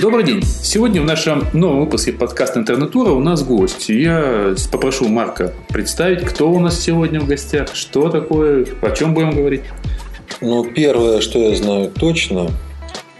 Добрый 0.00 0.24
день. 0.24 0.42
Сегодня 0.42 1.02
в 1.02 1.04
нашем 1.04 1.46
новом 1.52 1.80
выпуске 1.80 2.10
подкаста 2.12 2.58
«Интернетура» 2.58 3.10
у 3.10 3.20
нас 3.20 3.42
гость. 3.42 3.90
Я 3.90 4.54
попрошу 4.72 5.08
Марка 5.08 5.52
представить, 5.68 6.24
кто 6.24 6.50
у 6.50 6.58
нас 6.58 6.80
сегодня 6.80 7.20
в 7.20 7.26
гостях, 7.26 7.74
что 7.74 8.08
такое, 8.08 8.66
о 8.80 8.90
чем 8.92 9.12
будем 9.12 9.32
говорить. 9.32 9.60
Ну, 10.40 10.64
первое, 10.64 11.20
что 11.20 11.38
я 11.38 11.54
знаю 11.54 11.90
точно, 11.90 12.50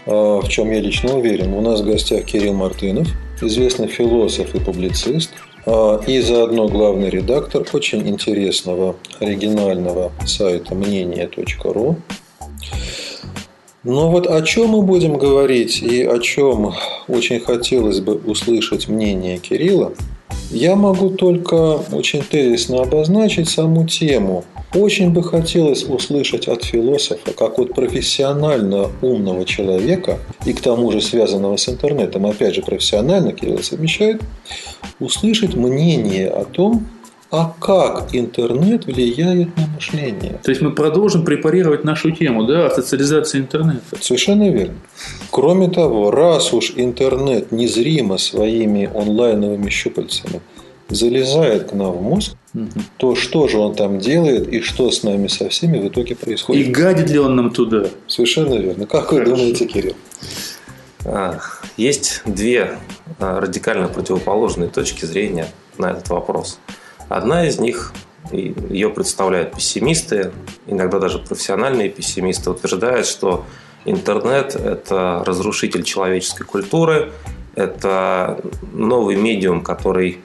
а, 0.07 0.41
в 0.41 0.49
чем 0.49 0.71
я 0.71 0.79
лично 0.79 1.15
уверен, 1.15 1.53
у 1.53 1.61
нас 1.61 1.81
в 1.81 1.85
гостях 1.85 2.25
Кирилл 2.25 2.55
Мартынов, 2.55 3.07
известный 3.41 3.87
философ 3.87 4.55
и 4.55 4.59
публицист, 4.59 5.29
а, 5.67 6.01
и 6.07 6.19
заодно 6.19 6.67
главный 6.67 7.11
редактор 7.11 7.63
очень 7.73 8.07
интересного 8.07 8.95
оригинального 9.19 10.11
сайта 10.25 10.73
мнение.ру. 10.73 11.97
Но 13.83 14.11
вот 14.11 14.27
о 14.27 14.41
чем 14.43 14.69
мы 14.69 14.83
будем 14.83 15.17
говорить 15.17 15.81
и 15.81 16.03
о 16.03 16.19
чем 16.19 16.73
очень 17.07 17.39
хотелось 17.39 17.99
бы 17.99 18.13
услышать 18.13 18.87
мнение 18.87 19.39
Кирилла, 19.39 19.93
я 20.51 20.75
могу 20.75 21.09
только 21.09 21.79
очень 21.91 22.21
тезисно 22.21 22.81
обозначить 22.81 23.49
саму 23.49 23.87
тему. 23.87 24.45
Очень 24.75 25.11
бы 25.11 25.23
хотелось 25.23 25.83
услышать 25.83 26.47
от 26.47 26.63
философа, 26.63 27.33
как 27.33 27.57
от 27.57 27.73
профессионально 27.73 28.89
умного 29.01 29.45
человека, 29.45 30.19
и 30.45 30.53
к 30.53 30.61
тому 30.61 30.91
же 30.91 31.01
связанного 31.01 31.57
с 31.57 31.67
интернетом, 31.67 32.27
опять 32.27 32.55
же 32.55 32.61
профессионально 32.61 33.31
Кирилл 33.33 33.63
совмещает, 33.63 34.21
услышать 34.99 35.55
мнение 35.55 36.29
о 36.29 36.45
том, 36.45 36.87
а 37.31 37.55
как 37.59 38.13
интернет 38.13 38.85
влияет 38.85 39.55
на 39.55 39.67
мышление? 39.67 40.39
То 40.43 40.51
есть 40.51 40.61
мы 40.61 40.71
продолжим 40.71 41.23
препарировать 41.23 41.85
нашу 41.85 42.11
тему, 42.11 42.43
да, 42.43 42.67
о 42.67 42.69
социализации 42.69 43.39
интернета. 43.39 43.81
Совершенно 44.01 44.49
верно. 44.49 44.75
Кроме 45.31 45.69
того, 45.69 46.11
раз 46.11 46.53
уж 46.53 46.73
интернет 46.75 47.53
незримо 47.53 48.17
своими 48.17 48.89
онлайновыми 48.93 49.69
щупальцами 49.69 50.41
залезает 50.89 51.69
к 51.69 51.73
нам 51.73 51.93
в 51.93 52.01
мозг, 52.01 52.35
угу. 52.53 52.67
то 52.97 53.15
что 53.15 53.47
же 53.47 53.59
он 53.59 53.75
там 53.75 53.99
делает 53.99 54.49
и 54.49 54.59
что 54.59 54.91
с 54.91 55.03
нами 55.03 55.27
со 55.27 55.47
всеми 55.47 55.79
в 55.79 55.87
итоге 55.87 56.15
происходит? 56.15 56.67
И 56.67 56.69
гадит 56.69 57.09
ли 57.09 57.17
он 57.17 57.37
нам 57.37 57.51
туда? 57.51 57.85
Совершенно 58.07 58.55
верно. 58.55 58.85
Как 58.85 59.05
Хорошо. 59.05 59.31
вы 59.31 59.37
думаете, 59.37 59.65
Кирилл? 59.67 59.95
А, 61.05 61.39
есть 61.77 62.23
две 62.25 62.77
а, 63.19 63.39
радикально 63.39 63.87
противоположные 63.87 64.69
точки 64.69 65.05
зрения 65.05 65.47
на 65.77 65.91
этот 65.91 66.09
вопрос. 66.09 66.59
Одна 67.11 67.45
из 67.45 67.59
них, 67.59 67.91
ее 68.31 68.89
представляют 68.89 69.55
пессимисты, 69.55 70.31
иногда 70.65 70.97
даже 70.97 71.19
профессиональные 71.19 71.89
пессимисты, 71.89 72.51
утверждают, 72.51 73.05
что 73.05 73.43
интернет– 73.83 74.55
это 74.65 75.21
разрушитель 75.25 75.83
человеческой 75.83 76.45
культуры, 76.45 77.11
это 77.53 78.39
новый 78.71 79.17
медиум, 79.17 79.61
который 79.61 80.19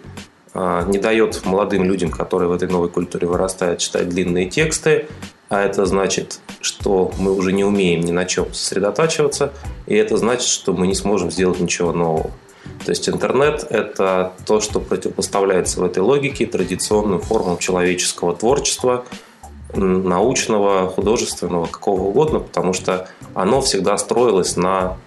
а, 0.55 0.85
не 0.85 0.99
дает 0.99 1.45
молодым 1.45 1.83
людям, 1.83 2.13
которые 2.13 2.49
в 2.49 2.53
этой 2.53 2.69
новой 2.69 2.89
культуре 2.89 3.27
вырастают, 3.27 3.81
читать 3.81 4.09
длинные 4.09 4.49
тексты, 4.49 5.09
а 5.49 5.63
это 5.63 5.87
значит, 5.87 6.39
что 6.61 7.11
мы 7.19 7.33
уже 7.33 7.53
не 7.53 7.65
умеем 7.65 8.03
ни 8.03 8.13
на 8.13 8.27
чем 8.27 8.55
сосредотачиваться, 8.55 9.53
и 9.87 9.97
это 9.97 10.17
значит, 10.19 10.47
что 10.47 10.73
мы 10.73 10.87
не 10.87 10.95
сможем 10.95 11.33
сделать 11.33 11.59
ничего 11.59 11.93
нового. 11.93 12.31
То 12.87 12.93
есть 12.93 13.09
интернет– 13.09 13.67
это 13.71 14.33
то, 14.47 14.61
что 14.61 14.79
противопоставляется 14.79 15.81
в 15.81 15.85
этой 15.85 15.99
логике 15.99 16.47
традиционным 16.47 17.21
формам 17.21 17.59
человеческого 17.59 18.33
творчества, 18.33 19.05
научного, 19.75 20.89
художественного, 20.89 21.67
какого 21.67 22.03
угодно, 22.03 22.39
потому 22.39 22.73
что 22.73 23.09
оно 23.35 23.61
всегда 23.61 23.99
строилось 23.99 24.57
на 24.57 24.99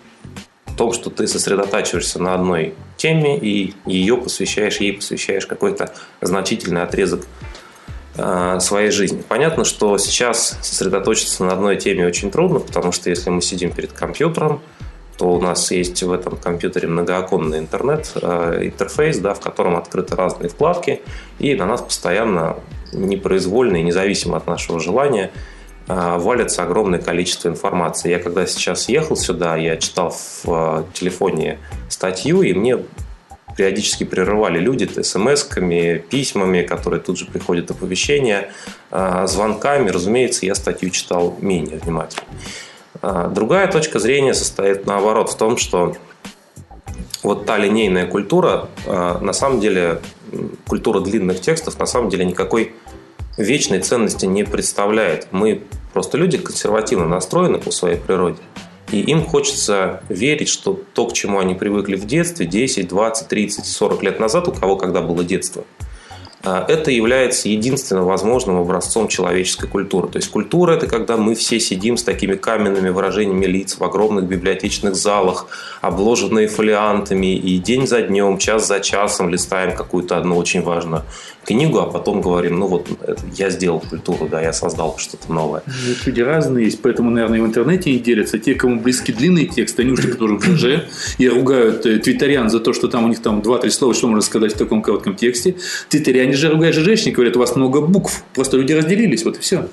том, 0.78 0.92
что 0.92 1.10
ты 1.10 1.26
сосредотачиваешься 1.26 2.22
на 2.22 2.34
одной 2.34 2.74
теме 2.98 3.40
и 3.40 3.74
ее 3.86 4.18
посвящаешь, 4.18 4.82
ей 4.82 4.92
посвящаешь 4.92 5.46
какой-то 5.46 5.94
значительный 6.20 6.84
отрезок 6.84 7.28
э, 8.18 8.60
своей 8.60 8.92
жизни. 8.92 9.24
Понятно, 9.26 9.64
что 9.64 9.98
сейчас 9.98 10.58
сосредоточиться 10.62 11.46
на 11.46 11.54
одной 11.54 11.78
теме 11.78 12.06
очень 12.06 12.30
трудно, 12.30 12.60
потому 12.60 12.92
что 12.92 13.10
если 13.10 13.30
мы 13.30 13.42
сидим 13.42 13.72
перед 13.72 13.94
компьютером, 13.94 14.62
то 15.20 15.26
у 15.26 15.42
нас 15.42 15.70
есть 15.72 16.02
в 16.02 16.14
этом 16.14 16.38
компьютере 16.38 16.88
многооконный 16.88 17.60
интернет, 17.60 18.10
э, 18.16 18.62
интерфейс, 18.64 19.18
да, 19.18 19.34
в 19.34 19.42
котором 19.42 19.76
открыты 19.76 20.16
разные 20.16 20.48
вкладки, 20.48 21.02
и 21.40 21.56
на 21.56 21.66
нас 21.66 21.82
постоянно 21.82 22.56
непроизвольно 22.94 23.76
и 23.76 23.84
независимо 23.84 24.38
от 24.38 24.48
нашего 24.48 24.80
желания 24.80 25.32
э, 25.90 26.18
валится 26.18 26.64
огромное 26.64 27.00
количество 27.00 27.50
информации. 27.50 28.12
Я 28.12 28.20
когда 28.20 28.48
сейчас 28.48 28.88
ехал 28.88 29.18
сюда, 29.18 29.58
я 29.58 29.76
читал 29.76 30.12
в 30.12 30.46
э, 30.48 30.84
телефоне 30.94 31.60
статью, 31.90 32.42
и 32.42 32.54
мне 32.54 32.78
периодически 33.58 34.06
прерывали 34.06 34.58
люди 34.58 34.86
смс-ками, 34.86 36.02
письмами, 36.10 36.62
которые 36.62 37.02
тут 37.02 37.20
же 37.20 37.26
приходят 37.26 37.70
оповещения, 37.70 38.52
звонками. 39.26 39.90
Разумеется, 39.90 40.46
я 40.46 40.56
статью 40.56 40.92
читал 40.92 41.36
менее 41.42 41.78
внимательно. 41.78 42.24
А, 43.02 43.28
другая 43.28 43.72
точка 43.72 44.00
зрения 44.00 44.34
состоит 44.34 44.86
наоборот 44.86 45.30
в 45.30 45.38
том, 45.38 45.58
что 45.58 45.96
вот 47.24 47.46
та 47.46 47.58
линейная 47.58 48.08
культура, 48.08 48.70
а, 48.86 49.20
на 49.20 49.34
самом 49.34 49.60
деле, 49.60 50.02
культура 50.68 51.00
длинных 51.00 51.42
текстов, 51.42 51.80
на 51.80 51.86
самом 51.86 52.10
деле 52.10 52.26
никакой 52.26 52.74
вечной 53.38 53.80
ценности 53.80 54.26
не 54.26 54.44
представляет. 54.44 55.28
Мы 55.32 55.64
просто 55.94 56.18
люди 56.18 56.38
консервативно 56.38 57.08
настроены 57.08 57.58
по 57.58 57.72
своей 57.72 57.98
природе. 57.98 58.38
И 58.92 59.02
им 59.02 59.24
хочется 59.24 60.02
верить, 60.10 60.50
что 60.50 60.80
то, 60.94 61.06
к 61.08 61.14
чему 61.14 61.40
они 61.40 61.54
привыкли 61.54 61.96
в 61.96 62.06
детстве, 62.06 62.48
10, 62.48 62.88
20, 62.88 63.28
30, 63.28 63.66
40 63.66 64.04
лет 64.04 64.20
назад, 64.20 64.48
у 64.48 64.52
кого 64.52 64.76
когда 64.76 65.02
было 65.02 65.24
детство– 65.24 65.64
это 66.44 66.92
является 66.92 67.50
единственным 67.50 68.06
возможным 68.06 68.58
образцом 68.58 69.08
человеческой 69.08 69.68
культуры. 69.68 70.08
То 70.08 70.20
есть 70.20 70.30
культура– 70.30 70.72
это 70.74 70.88
когда 70.88 71.18
мы 71.18 71.36
все 71.36 71.60
сидим 71.60 71.98
с 71.98 72.04
такими 72.04 72.36
каменными 72.36 72.90
выражениями 72.90 73.46
лиц 73.46 73.78
в 73.78 73.84
огромных 73.84 74.26
библиотечных 74.26 74.96
залах, 74.96 75.48
обложенные 75.82 76.48
фолиантами, 76.48 77.36
и 77.36 77.58
день 77.58 77.88
за 77.88 78.02
днем, 78.02 78.38
час 78.38 78.68
за 78.68 78.80
часом 78.80 79.30
листаем 79.30 79.76
какую-то 79.76 80.18
одну 80.18 80.38
очень 80.38 80.62
важную 80.62 81.04
книгу, 81.50 81.80
а 81.80 81.88
потом 81.88 82.22
говорим, 82.22 82.60
ну 82.60 82.68
вот 82.68 82.88
я 83.36 83.50
сделал 83.50 83.80
культуру, 83.80 84.28
да, 84.30 84.40
я 84.40 84.54
создал 84.54 84.96
что-то 85.00 85.34
новое. 85.34 85.64
Ну, 85.66 85.96
люди 86.06 86.22
разные 86.22 86.66
есть, 86.66 86.80
поэтому, 86.82 87.10
наверное, 87.10 87.42
в 87.42 87.46
интернете 87.46 87.90
и 87.90 88.00
делятся. 88.00 88.38
Те, 88.38 88.54
кому 88.54 88.80
близки 88.80 89.12
длинные 89.12 89.48
тексты, 89.48 89.82
они 89.82 89.92
уже 89.94 90.14
тоже 90.14 90.36
в 90.36 90.44
ЖЖ 90.44 90.84
и 91.18 91.28
ругают 91.28 91.86
э, 91.88 91.98
твиттерян 91.98 92.50
за 92.52 92.60
то, 92.60 92.72
что 92.74 92.88
там 92.88 93.06
у 93.06 93.08
них 93.08 93.22
там 93.22 93.42
два-три 93.42 93.72
слова, 93.72 93.96
что 93.96 94.08
можно 94.08 94.22
сказать 94.22 94.54
в 94.54 94.58
таком 94.58 94.84
коротком 94.84 95.16
тексте. 95.16 95.56
Твиттеряне 95.90 96.29
же 96.36 96.50
ругают 96.50 96.76
ЖЖшников, 96.76 97.16
говорят, 97.16 97.36
у 97.38 97.40
вас 97.40 97.56
много 97.56 97.82
букв, 97.82 98.24
просто 98.34 98.58
люди 98.58 98.74
разделились, 98.74 99.24
вот 99.24 99.38
и 99.38 99.40
все. 99.40 99.68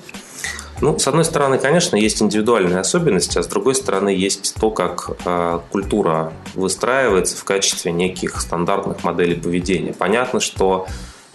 Ну, 0.79 0.99
с 0.99 1.07
одной 1.07 1.25
стороны, 1.25 1.57
конечно, 1.57 1.95
есть 1.95 2.21
индивидуальные 2.21 2.79
особенности, 2.79 3.39
а 3.39 3.43
с 3.43 3.47
другой 3.47 3.73
стороны, 3.73 4.09
есть 4.09 4.53
то, 4.59 4.69
как 4.69 5.09
э, 5.25 5.59
культура 5.71 6.33
выстраивается 6.53 7.35
в 7.35 7.43
качестве 7.43 7.91
неких 7.91 8.39
стандартных 8.39 9.03
моделей 9.03 9.35
поведения. 9.35 9.93
Понятно, 9.93 10.39
что 10.39 10.85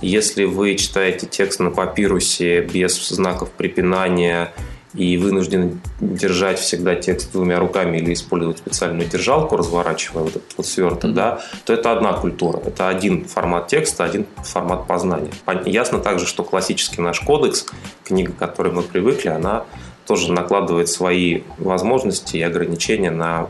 если 0.01 0.45
вы 0.45 0.77
читаете 0.77 1.27
текст 1.27 1.59
на 1.59 1.71
папирусе 1.71 2.61
без 2.61 3.09
знаков 3.09 3.51
препинания 3.51 4.53
и 4.95 5.17
вынуждены 5.17 5.79
держать 6.01 6.59
всегда 6.59 6.95
текст 6.95 7.33
двумя 7.33 7.59
руками 7.59 7.97
или 7.99 8.13
использовать 8.13 8.59
специальную 8.59 9.09
держалку, 9.09 9.57
разворачивая 9.57 10.25
вот 10.25 10.37
этот 10.37 10.55
вот 10.57 10.67
сверток, 10.67 11.11
mm-hmm. 11.11 11.15
да, 11.15 11.41
то 11.65 11.73
это 11.73 11.93
одна 11.93 12.13
культура. 12.13 12.61
Это 12.65 12.89
один 12.89 13.25
формат 13.25 13.69
текста, 13.69 14.05
один 14.05 14.27
формат 14.37 14.87
познания. 14.87 15.31
Ясно 15.65 15.99
также, 15.99 16.27
что 16.27 16.45
классический 16.45 17.01
наш 17.01 17.21
кодекс, 17.21 17.67
книга, 18.05 18.33
к 18.33 18.37
которой 18.37 18.73
мы 18.73 18.83
привыкли, 18.83 19.29
она 19.29 19.65
тоже 20.07 20.33
накладывает 20.33 20.89
свои 20.89 21.43
возможности 21.59 22.37
и 22.37 22.43
ограничения 22.43 23.11
на 23.11 23.49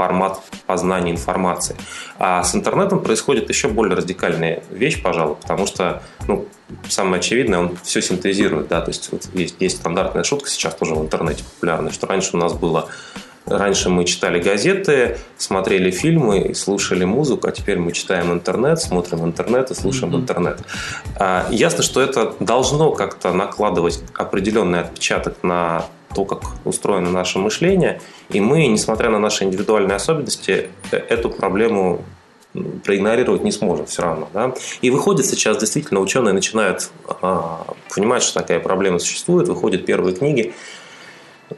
формат 0.00 0.40
познания 0.66 1.10
информации. 1.10 1.76
А 2.18 2.42
с 2.42 2.54
интернетом 2.54 3.02
происходит 3.02 3.50
еще 3.50 3.68
более 3.68 3.94
радикальная 3.94 4.62
вещь, 4.70 5.02
пожалуй, 5.02 5.36
потому 5.36 5.66
что, 5.66 6.02
ну, 6.26 6.46
самое 6.88 7.18
очевидное, 7.18 7.58
он 7.58 7.76
все 7.82 8.00
синтезирует, 8.00 8.68
да, 8.68 8.80
то 8.80 8.88
есть 8.92 9.12
вот 9.12 9.28
есть, 9.34 9.56
есть 9.60 9.76
стандартная 9.76 10.24
шутка 10.24 10.48
сейчас 10.48 10.74
тоже 10.74 10.94
в 10.94 11.02
интернете 11.02 11.44
популярная, 11.44 11.92
что 11.92 12.06
раньше 12.06 12.30
у 12.32 12.38
нас 12.38 12.54
было 12.54 12.88
Раньше 13.46 13.88
мы 13.88 14.04
читали 14.04 14.40
газеты, 14.40 15.18
смотрели 15.36 15.90
фильмы 15.90 16.40
и 16.40 16.54
слушали 16.54 17.04
музыку, 17.04 17.48
а 17.48 17.52
теперь 17.52 17.78
мы 17.78 17.92
читаем 17.92 18.32
интернет, 18.32 18.80
смотрим 18.80 19.24
интернет 19.24 19.70
и 19.70 19.74
слушаем 19.74 20.14
mm-hmm. 20.14 20.20
интернет. 20.20 20.60
А, 21.16 21.48
ясно, 21.50 21.82
что 21.82 22.00
это 22.00 22.34
должно 22.38 22.92
как-то 22.92 23.32
накладывать 23.32 24.02
определенный 24.14 24.80
отпечаток 24.80 25.42
на 25.42 25.86
то, 26.14 26.24
как 26.24 26.42
устроено 26.64 27.10
наше 27.10 27.38
мышление. 27.38 28.00
И 28.28 28.40
мы, 28.40 28.66
несмотря 28.66 29.10
на 29.10 29.18
наши 29.18 29.44
индивидуальные 29.44 29.96
особенности, 29.96 30.68
э, 30.90 30.96
эту 30.96 31.30
проблему 31.30 32.04
проигнорировать 32.84 33.44
не 33.44 33.52
сможем 33.52 33.86
все 33.86 34.02
равно. 34.02 34.28
Да? 34.32 34.54
И 34.82 34.90
выходит 34.90 35.26
сейчас, 35.26 35.58
действительно, 35.58 36.00
ученые 36.00 36.34
начинают 36.34 36.90
а, 37.06 37.64
понимать, 37.94 38.22
что 38.22 38.40
такая 38.40 38.58
проблема 38.58 38.98
существует, 38.98 39.48
выходят 39.48 39.86
первые 39.86 40.16
книги. 40.16 40.52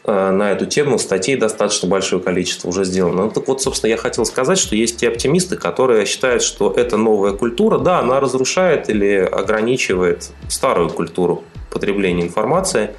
Э, 0.05 0.31
на 0.31 0.51
эту 0.53 0.67
тему, 0.67 0.99
статей 0.99 1.37
достаточно 1.37 1.89
большое 1.89 2.23
количество 2.23 2.69
уже 2.69 2.85
сделано. 2.85 3.25
Ну, 3.25 3.31
так 3.31 3.49
вот, 3.49 3.63
собственно, 3.63 3.91
я 3.91 3.97
хотел 3.97 4.25
сказать, 4.25 4.59
что 4.59 4.77
есть 4.77 4.99
те 4.99 5.09
оптимисты, 5.09 5.57
которые 5.57 6.07
считают, 6.07 6.43
что 6.43 6.73
эта 6.73 6.97
новая 6.97 7.33
культура, 7.33 7.79
да, 7.79 7.99
она 8.01 8.21
разрушает 8.21 8.89
или 8.89 9.17
ограничивает 9.17 10.31
старую 10.49 10.91
культуру 10.91 11.45
потребления 11.71 12.23
информации, 12.23 12.91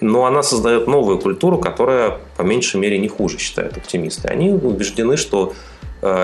но 0.00 0.26
она 0.26 0.42
создает 0.42 0.86
новую 0.86 1.18
культуру, 1.18 1.58
которая 1.58 2.18
по 2.36 2.42
меньшей 2.42 2.80
мере 2.80 2.98
не 2.98 3.08
хуже, 3.08 3.38
считают 3.38 3.76
оптимисты. 3.76 4.28
Они 4.28 4.50
убеждены, 4.50 5.16
что 5.16 5.54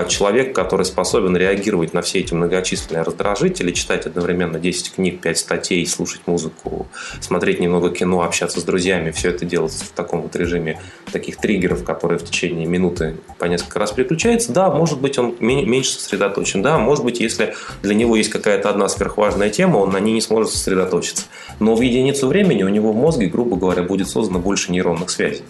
человек, 0.07 0.55
который 0.55 0.85
способен 0.85 1.35
реагировать 1.35 1.93
на 1.93 2.01
все 2.01 2.19
эти 2.19 2.33
многочисленные 2.33 3.03
раздражители, 3.03 3.71
читать 3.71 4.05
одновременно 4.05 4.59
10 4.59 4.93
книг, 4.95 5.21
5 5.21 5.37
статей, 5.37 5.85
слушать 5.85 6.21
музыку, 6.25 6.87
смотреть 7.19 7.59
немного 7.59 7.89
кино, 7.89 8.21
общаться 8.21 8.59
с 8.59 8.63
друзьями, 8.63 9.11
все 9.11 9.29
это 9.29 9.45
делать 9.45 9.73
в 9.73 9.91
таком 9.91 10.21
вот 10.21 10.35
режиме 10.35 10.79
таких 11.11 11.37
триггеров, 11.37 11.83
которые 11.83 12.19
в 12.19 12.23
течение 12.23 12.65
минуты 12.65 13.17
по 13.37 13.45
несколько 13.45 13.79
раз 13.79 13.91
переключаются, 13.91 14.53
да, 14.53 14.69
может 14.69 15.01
быть, 15.01 15.17
он 15.17 15.35
меньше 15.39 15.91
сосредоточен, 15.91 16.61
да, 16.61 16.77
может 16.77 17.03
быть, 17.03 17.19
если 17.19 17.55
для 17.81 17.95
него 17.95 18.15
есть 18.15 18.29
какая-то 18.29 18.69
одна 18.69 18.87
сверхважная 18.87 19.49
тема, 19.49 19.77
он 19.77 19.91
на 19.91 19.99
ней 19.99 20.13
не 20.13 20.21
сможет 20.21 20.51
сосредоточиться. 20.51 21.25
Но 21.59 21.75
в 21.75 21.81
единицу 21.81 22.27
времени 22.27 22.63
у 22.63 22.69
него 22.69 22.91
в 22.93 22.95
мозге, 22.95 23.27
грубо 23.27 23.57
говоря, 23.57 23.83
будет 23.83 24.07
создано 24.07 24.39
больше 24.39 24.71
нейронных 24.71 25.09
связей 25.09 25.43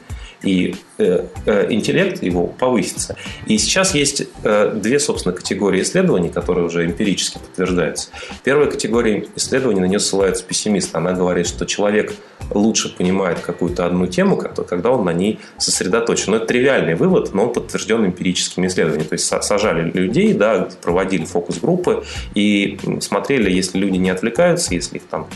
и 0.45 0.75
э, 0.99 1.25
э, 1.45 1.67
интеллект 1.71 2.23
его 2.23 2.47
повысится. 2.47 3.17
И 3.47 3.57
сейчас 3.57 3.93
есть 3.95 4.27
э, 4.43 4.71
две, 4.75 4.99
собственно, 4.99 5.35
категории 5.35 5.81
исследований, 5.81 6.29
которые 6.29 6.65
уже 6.65 6.85
эмпирически 6.85 7.39
подтверждаются. 7.39 8.09
Первая 8.43 8.69
категория 8.69 9.27
исследований, 9.35 9.81
на 9.81 9.85
нее 9.85 9.99
ссылается 9.99 10.43
пессимист. 10.43 10.95
Она 10.95 11.13
говорит, 11.13 11.47
что 11.47 11.65
человек 11.65 12.13
лучше 12.51 12.95
понимает 12.95 13.39
какую-то 13.39 13.85
одну 13.85 14.05
тему, 14.07 14.37
когда 14.37 14.91
он 14.91 15.03
на 15.03 15.13
ней 15.13 15.39
сосредоточен. 15.57 16.31
Но 16.31 16.37
это 16.37 16.45
тривиальный 16.45 16.95
вывод, 16.95 17.33
но 17.33 17.45
он 17.45 17.53
подтвержден 17.53 18.05
эмпирическими 18.05 18.67
исследованиями. 18.67 19.07
То 19.07 19.15
есть 19.15 19.25
сажали 19.25 19.91
людей, 19.91 20.33
да, 20.33 20.69
проводили 20.81 21.25
фокус-группы 21.25 22.03
и 22.35 22.77
смотрели, 23.01 23.51
если 23.51 23.79
люди 23.79 23.97
не 23.97 24.11
отвлекаются, 24.11 24.73
если 24.73 24.97
их 24.97 25.03
там 25.09 25.27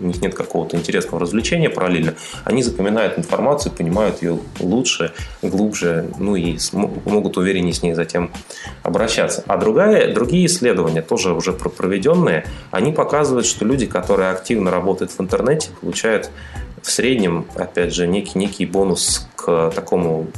у 0.00 0.06
них 0.06 0.20
нет 0.22 0.34
какого-то 0.34 0.76
интересного 0.76 1.20
развлечения 1.20 1.68
параллельно, 1.68 2.14
они 2.44 2.62
запоминают 2.62 3.18
информацию, 3.18 3.72
понимают 3.72 4.22
ее 4.22 4.38
лучше, 4.60 5.12
глубже, 5.42 6.10
ну 6.18 6.36
и 6.36 6.58
могут 6.72 7.36
увереннее 7.36 7.72
с 7.72 7.82
ней 7.82 7.94
затем 7.94 8.30
обращаться. 8.82 9.42
А 9.46 9.56
другая, 9.56 10.14
другие 10.14 10.46
исследования, 10.46 11.02
тоже 11.02 11.32
уже 11.32 11.52
проведенные, 11.52 12.46
они 12.70 12.92
показывают, 12.92 13.46
что 13.46 13.64
люди, 13.64 13.86
которые 13.86 14.30
активно 14.30 14.70
работают 14.70 15.10
в 15.10 15.20
интернете, 15.20 15.70
получают 15.80 16.30
в 16.82 16.90
среднем, 16.90 17.46
опять 17.54 17.94
же, 17.94 18.06
некий, 18.06 18.38
некий 18.38 18.66
бонус 18.66 19.28
к 19.36 19.70
такому 19.74 20.28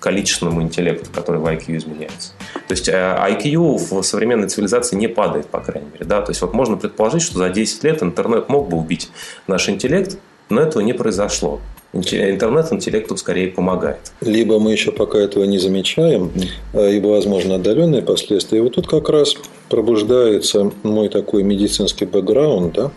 количественному 0.00 0.62
интеллекту, 0.62 1.10
который 1.12 1.40
в 1.40 1.46
IQ 1.46 1.76
изменяется. 1.76 2.32
То 2.66 2.72
есть 2.72 2.88
IQ 2.88 3.76
э, 3.76 4.00
в 4.00 4.02
современной 4.02 4.48
цивилизации 4.48 4.96
не 4.96 5.08
падает, 5.08 5.46
по 5.46 5.60
крайней 5.60 5.88
мере. 5.92 6.04
Да? 6.04 6.22
То 6.22 6.32
есть 6.32 6.42
вот 6.42 6.54
можно 6.54 6.76
предположить, 6.76 7.22
что 7.22 7.38
за 7.38 7.50
10 7.50 7.84
лет 7.84 8.02
интернет 8.02 8.48
мог 8.48 8.68
бы 8.68 8.76
убить 8.76 9.10
наш 9.46 9.68
интеллект, 9.68 10.18
но 10.48 10.60
этого 10.60 10.82
не 10.82 10.92
произошло. 10.92 11.60
Интернет 11.92 12.72
интеллекту 12.72 13.16
скорее 13.16 13.48
помогает. 13.48 14.12
Либо 14.20 14.58
мы 14.58 14.72
еще 14.72 14.90
пока 14.90 15.18
этого 15.18 15.44
не 15.44 15.58
замечаем, 15.58 16.32
а, 16.72 16.90
либо, 16.90 17.06
возможно, 17.06 17.54
отдаленные 17.54 18.02
последствия. 18.02 18.58
И 18.58 18.60
вот 18.60 18.74
тут 18.74 18.88
как 18.88 19.08
раз 19.08 19.36
пробуждается 19.68 20.72
мой 20.82 21.08
такой 21.08 21.44
медицинский 21.44 22.04
бэкграунд, 22.04 22.74
да? 22.74 22.90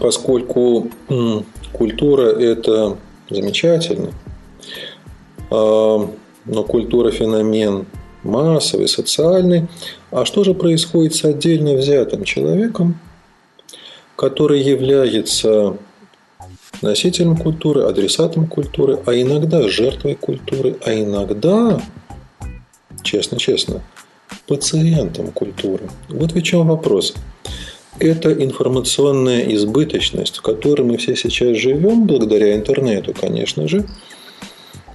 поскольку 0.00 0.88
культура– 1.72 2.28
это 2.38 2.96
замечательно, 3.28 4.12
но 6.46 6.64
культура– 6.64 7.10
феномен 7.12 7.86
массовый, 8.24 8.88
социальный. 8.88 9.68
А 10.10 10.24
что 10.24 10.44
же 10.44 10.54
происходит 10.54 11.14
с 11.14 11.24
отдельно 11.24 11.74
взятым 11.74 12.24
человеком, 12.24 12.98
который 14.16 14.60
является 14.60 15.76
носителем 16.82 17.36
культуры, 17.36 17.82
адресатом 17.82 18.46
культуры, 18.46 18.98
а 19.06 19.14
иногда 19.14 19.68
жертвой 19.68 20.14
культуры, 20.14 20.76
а 20.84 20.92
иногда, 20.92 21.80
честно-честно, 23.02 23.82
пациентом 24.46 25.30
культуры. 25.30 25.88
Вот 26.08 26.32
в 26.32 26.42
чем 26.42 26.68
вопрос. 26.68 27.14
Это 28.00 28.32
информационная 28.32 29.54
избыточность, 29.54 30.38
в 30.38 30.42
которой 30.42 30.82
мы 30.82 30.96
все 30.96 31.14
сейчас 31.14 31.56
живем, 31.56 32.06
благодаря 32.06 32.56
интернету, 32.56 33.14
конечно 33.18 33.68
же. 33.68 33.86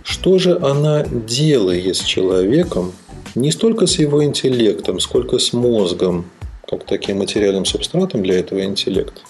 Что 0.09 0.39
же 0.39 0.57
она 0.57 1.03
делает 1.03 1.95
с 1.95 2.03
человеком, 2.03 2.93
не 3.35 3.51
столько 3.51 3.85
с 3.85 3.99
его 3.99 4.23
интеллектом, 4.23 4.99
сколько 4.99 5.37
с 5.37 5.53
мозгом, 5.53 6.25
как 6.67 6.83
таким 6.85 7.19
материальным 7.19 7.63
субстратом 7.63 8.23
для 8.23 8.39
этого 8.39 8.63
интеллекта? 8.63 9.21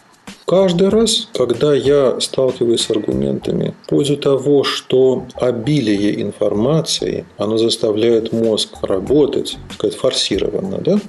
Каждый 0.48 0.88
раз, 0.88 1.28
когда 1.34 1.76
я 1.76 2.22
сталкиваюсь 2.22 2.80
с 2.80 2.90
аргументами 2.90 3.76
в 3.84 3.90
пользу 3.90 4.16
того, 4.16 4.64
что 4.64 5.26
обилие 5.36 6.22
информации, 6.22 7.26
оно 7.38 7.58
заставляет 7.58 8.32
мозг 8.32 8.70
работать, 8.82 9.58
сказать, 9.74 9.98
форсированно, 9.98 10.78
да, 10.78 11.00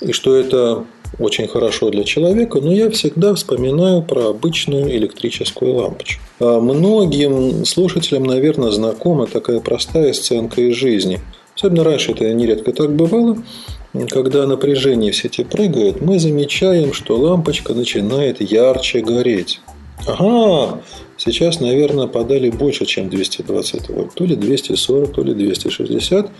и 0.00 0.10
что 0.10 0.34
это 0.34 0.84
очень 1.18 1.48
хорошо 1.48 1.90
для 1.90 2.04
человека, 2.04 2.60
но 2.60 2.72
я 2.72 2.90
всегда 2.90 3.34
вспоминаю 3.34 4.02
про 4.02 4.28
обычную 4.28 4.90
электрическую 4.96 5.74
лампочку. 5.74 6.22
А 6.40 6.60
многим 6.60 7.64
слушателям, 7.64 8.24
наверное, 8.24 8.70
знакома 8.70 9.26
такая 9.26 9.60
простая 9.60 10.12
сценка 10.12 10.60
из 10.60 10.76
жизни. 10.76 11.20
Особенно 11.56 11.82
раньше 11.82 12.12
это 12.12 12.32
нередко 12.32 12.72
так 12.72 12.94
бывало 12.94 13.38
когда 14.06 14.46
напряжение 14.46 15.12
в 15.12 15.16
сети 15.16 15.44
прыгает, 15.44 16.00
мы 16.00 16.18
замечаем, 16.18 16.92
что 16.92 17.16
лампочка 17.16 17.74
начинает 17.74 18.40
ярче 18.40 19.00
гореть. 19.00 19.60
Ага, 20.06 20.80
сейчас, 21.16 21.60
наверное, 21.60 22.06
подали 22.06 22.50
больше, 22.50 22.86
чем 22.86 23.08
220 23.08 23.88
вольт. 23.88 24.14
То 24.14 24.24
ли 24.24 24.36
240, 24.36 25.12
то 25.12 25.22
ли 25.22 25.34
260. 25.34 26.30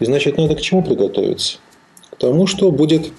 И 0.00 0.04
значит, 0.04 0.36
надо 0.36 0.54
к 0.54 0.60
чему 0.60 0.82
приготовиться? 0.82 1.58
К 2.10 2.16
тому, 2.16 2.46
что 2.46 2.70
будет 2.70 3.10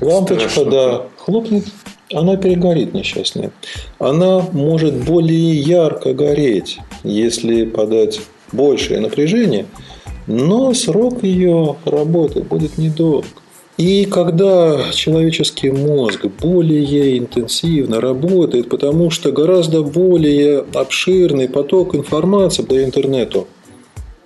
лампочка, 0.00 0.48
Страшно. 0.48 0.70
да, 0.70 1.02
хлопнет, 1.18 1.64
она 2.12 2.36
перегорит 2.36 2.94
несчастная. 2.94 3.50
Она 3.98 4.40
может 4.52 4.94
более 5.04 5.54
ярко 5.54 6.14
гореть, 6.14 6.78
если 7.02 7.64
подать 7.64 8.20
большее 8.52 9.00
напряжение– 9.00 9.66
но 10.26 10.74
срок 10.74 11.22
ее 11.22 11.76
работы 11.84 12.40
будет 12.40 12.78
недолг. 12.78 13.24
И 13.76 14.06
когда 14.06 14.90
человеческий 14.92 15.70
мозг 15.70 16.24
более 16.40 17.18
интенсивно 17.18 18.00
работает, 18.00 18.70
потому 18.70 19.10
что 19.10 19.32
гораздо 19.32 19.82
более 19.82 20.64
обширный 20.72 21.48
поток 21.48 21.94
информации 21.94 22.62
до 22.62 22.82
интернету, 22.82 23.46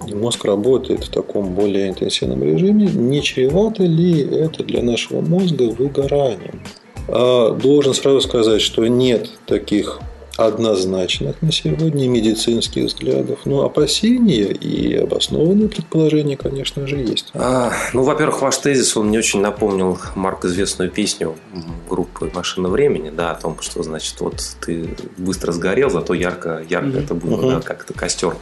мозг 0.09 0.45
работает 0.45 1.05
в 1.05 1.11
таком 1.11 1.55
более 1.55 1.89
интенсивном 1.89 2.43
режиме, 2.43 2.87
не 2.87 3.23
чревато 3.23 3.85
ли 3.85 4.21
это 4.21 4.65
для 4.65 4.83
нашего 4.83 5.21
мозга 5.21 5.65
выгоранием? 5.65 6.63
А 7.09 7.53
должен 7.55 7.95
сразу 7.95 8.21
сказать, 8.21 8.61
что 8.61 8.87
нет 8.87 9.31
таких 9.47 10.01
однозначных 10.47 11.41
на 11.43 11.53
сегодня 11.53 12.09
медицинских 12.09 12.85
взглядов. 12.85 13.41
Но 13.45 13.65
опасения 13.65 14.47
и 14.47 14.95
обоснованные 14.95 15.69
предположения, 15.69 16.37
конечно 16.37 16.87
же, 16.87 16.97
есть. 16.97 17.31
А, 17.35 17.73
ну, 17.93 18.03
во-первых, 18.03 18.43
ваш 18.43 18.57
тезис, 18.59 18.97
он 18.97 19.11
не 19.11 19.19
очень 19.19 19.41
напомнил 19.41 19.99
Марк 20.15 20.45
известную 20.45 20.91
песню 20.91 21.37
группы 21.89 22.31
«Машина 22.35 22.69
времени», 22.69 23.11
да, 23.11 23.33
о 23.33 23.35
том, 23.35 23.57
что, 23.61 23.83
значит, 23.83 24.21
вот 24.21 24.41
ты 24.61 24.97
быстро 25.17 25.53
сгорел, 25.53 25.91
зато 25.91 26.15
ярко, 26.15 26.65
ярко 26.69 26.89
mm-hmm. 26.89 27.05
это 27.05 27.15
было, 27.15 27.41
mm-hmm. 27.41 27.55
да, 27.55 27.61
как 27.61 27.85
то 27.85 27.95
костер. 27.95 28.37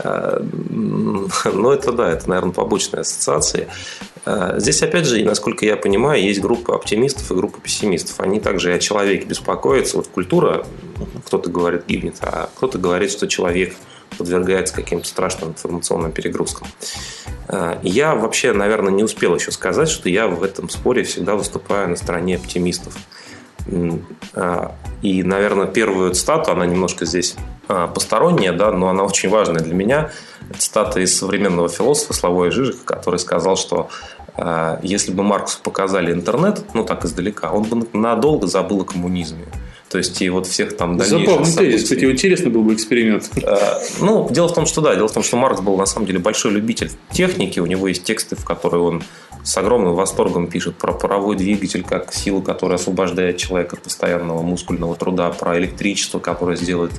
А, 0.00 0.44
но 0.70 1.72
это, 1.72 1.92
да, 1.92 2.10
это, 2.10 2.28
наверное, 2.28 2.52
побочная 2.52 3.00
ассоциация. 3.00 3.68
А, 4.26 4.58
здесь, 4.58 4.82
опять 4.82 5.06
же, 5.06 5.22
насколько 5.24 5.66
я 5.66 5.76
понимаю, 5.76 6.22
есть 6.22 6.40
группа 6.40 6.74
оптимистов 6.74 7.30
и 7.30 7.34
группа 7.34 7.60
пессимистов. 7.60 8.20
Они 8.20 8.40
также 8.40 8.72
о 8.72 8.78
человеке 8.78 9.26
беспокоятся. 9.26 9.98
Вот 9.98 10.08
культура, 10.08 10.66
кто-то 11.26 11.50
говорит, 11.50 11.86
гибнет, 11.86 12.16
а 12.22 12.48
кто-то 12.56 12.78
говорит, 12.78 13.10
что 13.10 13.28
человек 13.28 13.74
подвергается 14.16 14.74
каким-то 14.74 15.08
страшным 15.08 15.50
информационным 15.50 16.12
перегрузкам. 16.12 16.66
А, 17.48 17.78
я 17.82 18.14
вообще, 18.14 18.52
наверное, 18.52 18.92
не 18.92 19.04
успел 19.04 19.34
еще 19.34 19.50
сказать, 19.50 19.88
что 19.88 20.08
я 20.08 20.26
в 20.26 20.42
этом 20.42 20.68
споре 20.70 21.02
всегда 21.04 21.34
выступаю 21.34 21.88
на 21.88 21.96
стороне 21.96 22.36
оптимистов. 22.36 22.96
А, 24.34 24.74
и, 25.02 25.22
наверное, 25.22 25.66
первую 25.66 26.14
цитату, 26.14 26.50
она 26.52 26.64
немножко 26.64 27.04
здесь 27.04 27.34
посторонняя, 27.66 28.52
да, 28.52 28.70
но 28.72 28.88
она 28.88 29.04
очень 29.04 29.30
важная 29.30 29.62
для 29.62 29.74
меня. 29.74 30.10
Цитата 30.58 31.00
из 31.00 31.16
современного 31.16 31.68
философа 31.68 32.12
Славоя 32.12 32.50
Жижика, 32.50 32.84
который 32.84 33.18
сказал, 33.18 33.56
что 33.56 33.88
если 34.82 35.12
бы 35.12 35.22
Марксу 35.22 35.58
показали 35.62 36.12
интернет, 36.12 36.64
ну 36.74 36.84
так 36.84 37.04
издалека, 37.04 37.52
он 37.52 37.64
бы 37.64 37.86
надолго 37.92 38.46
забыл 38.46 38.80
о 38.80 38.84
коммунизме. 38.84 39.46
То 39.88 39.98
есть 39.98 40.20
и 40.22 40.28
вот 40.28 40.48
всех 40.48 40.76
там 40.76 40.96
дальнейших 40.96 41.28
Забавный 41.28 41.46
событий. 41.46 41.70
тезис, 41.70 41.84
кстати, 41.84 42.04
интересно 42.10 42.50
был 42.50 42.62
бы 42.62 42.74
эксперимент. 42.74 43.30
Э, 43.36 43.78
ну, 44.00 44.28
дело 44.28 44.48
в 44.48 44.54
том, 44.54 44.66
что 44.66 44.80
да, 44.80 44.92
дело 44.96 45.06
в 45.06 45.12
том, 45.12 45.22
что 45.22 45.36
Маркс 45.36 45.60
был 45.60 45.76
на 45.76 45.86
самом 45.86 46.06
деле 46.06 46.18
большой 46.18 46.50
любитель 46.50 46.90
техники, 47.12 47.60
у 47.60 47.66
него 47.66 47.86
есть 47.86 48.02
тексты, 48.02 48.34
в 48.34 48.44
которые 48.44 48.82
он 48.82 49.04
с 49.44 49.56
огромным 49.58 49.94
восторгом 49.94 50.48
пишет 50.48 50.76
про 50.76 50.92
паровой 50.92 51.36
двигатель 51.36 51.84
как 51.84 52.12
силу, 52.12 52.40
которая 52.40 52.78
освобождает 52.78 53.36
человека 53.36 53.76
от 53.76 53.82
постоянного 53.82 54.42
мускульного 54.42 54.96
труда, 54.96 55.30
про 55.30 55.58
электричество, 55.58 56.18
которое 56.18 56.56
сделает 56.56 56.92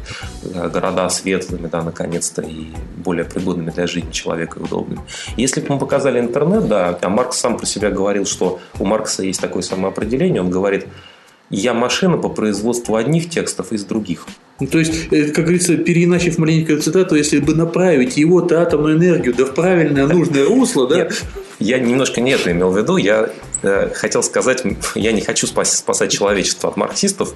э, 0.43 0.69
города 0.69 1.09
светлыми, 1.09 1.67
да, 1.67 1.81
наконец-то, 1.81 2.43
и 2.43 2.67
более 2.97 3.25
пригодными 3.25 3.71
для 3.71 3.87
жизни 3.87 4.11
человека 4.11 4.59
и 4.59 4.63
удобными. 4.63 5.01
Если 5.37 5.59
бы 5.59 5.73
мы 5.73 5.79
показали 5.79 6.19
интернет, 6.19 6.67
да, 6.67 6.97
а 7.01 7.09
Маркс 7.09 7.39
сам 7.39 7.57
про 7.57 7.65
себя 7.65 7.89
говорил, 7.89 8.25
что 8.25 8.59
у 8.79 8.85
Маркса 8.85 9.23
есть 9.23 9.41
такое 9.41 9.63
самоопределение, 9.63 10.41
он 10.41 10.51
говорит, 10.51 10.85
я 11.49 11.73
машина 11.73 12.17
по 12.17 12.29
производству 12.29 12.95
одних 12.95 13.29
текстов 13.29 13.71
из 13.71 13.83
других. 13.83 14.25
Ну, 14.59 14.67
то 14.67 14.79
есть, 14.79 15.11
э, 15.11 15.31
как 15.31 15.45
говорится, 15.45 15.75
переиначив 15.75 16.37
маленькую 16.37 16.81
цитату, 16.81 17.15
если 17.15 17.39
бы 17.39 17.53
направить 17.53 18.15
его-то 18.15 18.61
атомную 18.61 18.97
энергию 18.97 19.33
да 19.33 19.45
в 19.45 19.53
правильное, 19.53 20.07
нужное 20.07 20.45
русло, 20.45 20.87
да? 20.87 20.95
Нет, 20.95 21.23
я 21.59 21.79
немножко 21.79 22.21
не 22.21 22.31
это 22.31 22.51
имел 22.51 22.71
в 22.71 22.77
виду. 22.77 22.95
Я 22.95 23.31
э, 23.63 23.89
хотел 23.93 24.23
сказать, 24.23 24.63
я 24.95 25.11
не 25.11 25.21
хочу 25.21 25.45
спас, 25.45 25.77
спасать 25.77 26.11
человечество 26.11 26.69
от 26.69 26.77
марксистов. 26.77 27.33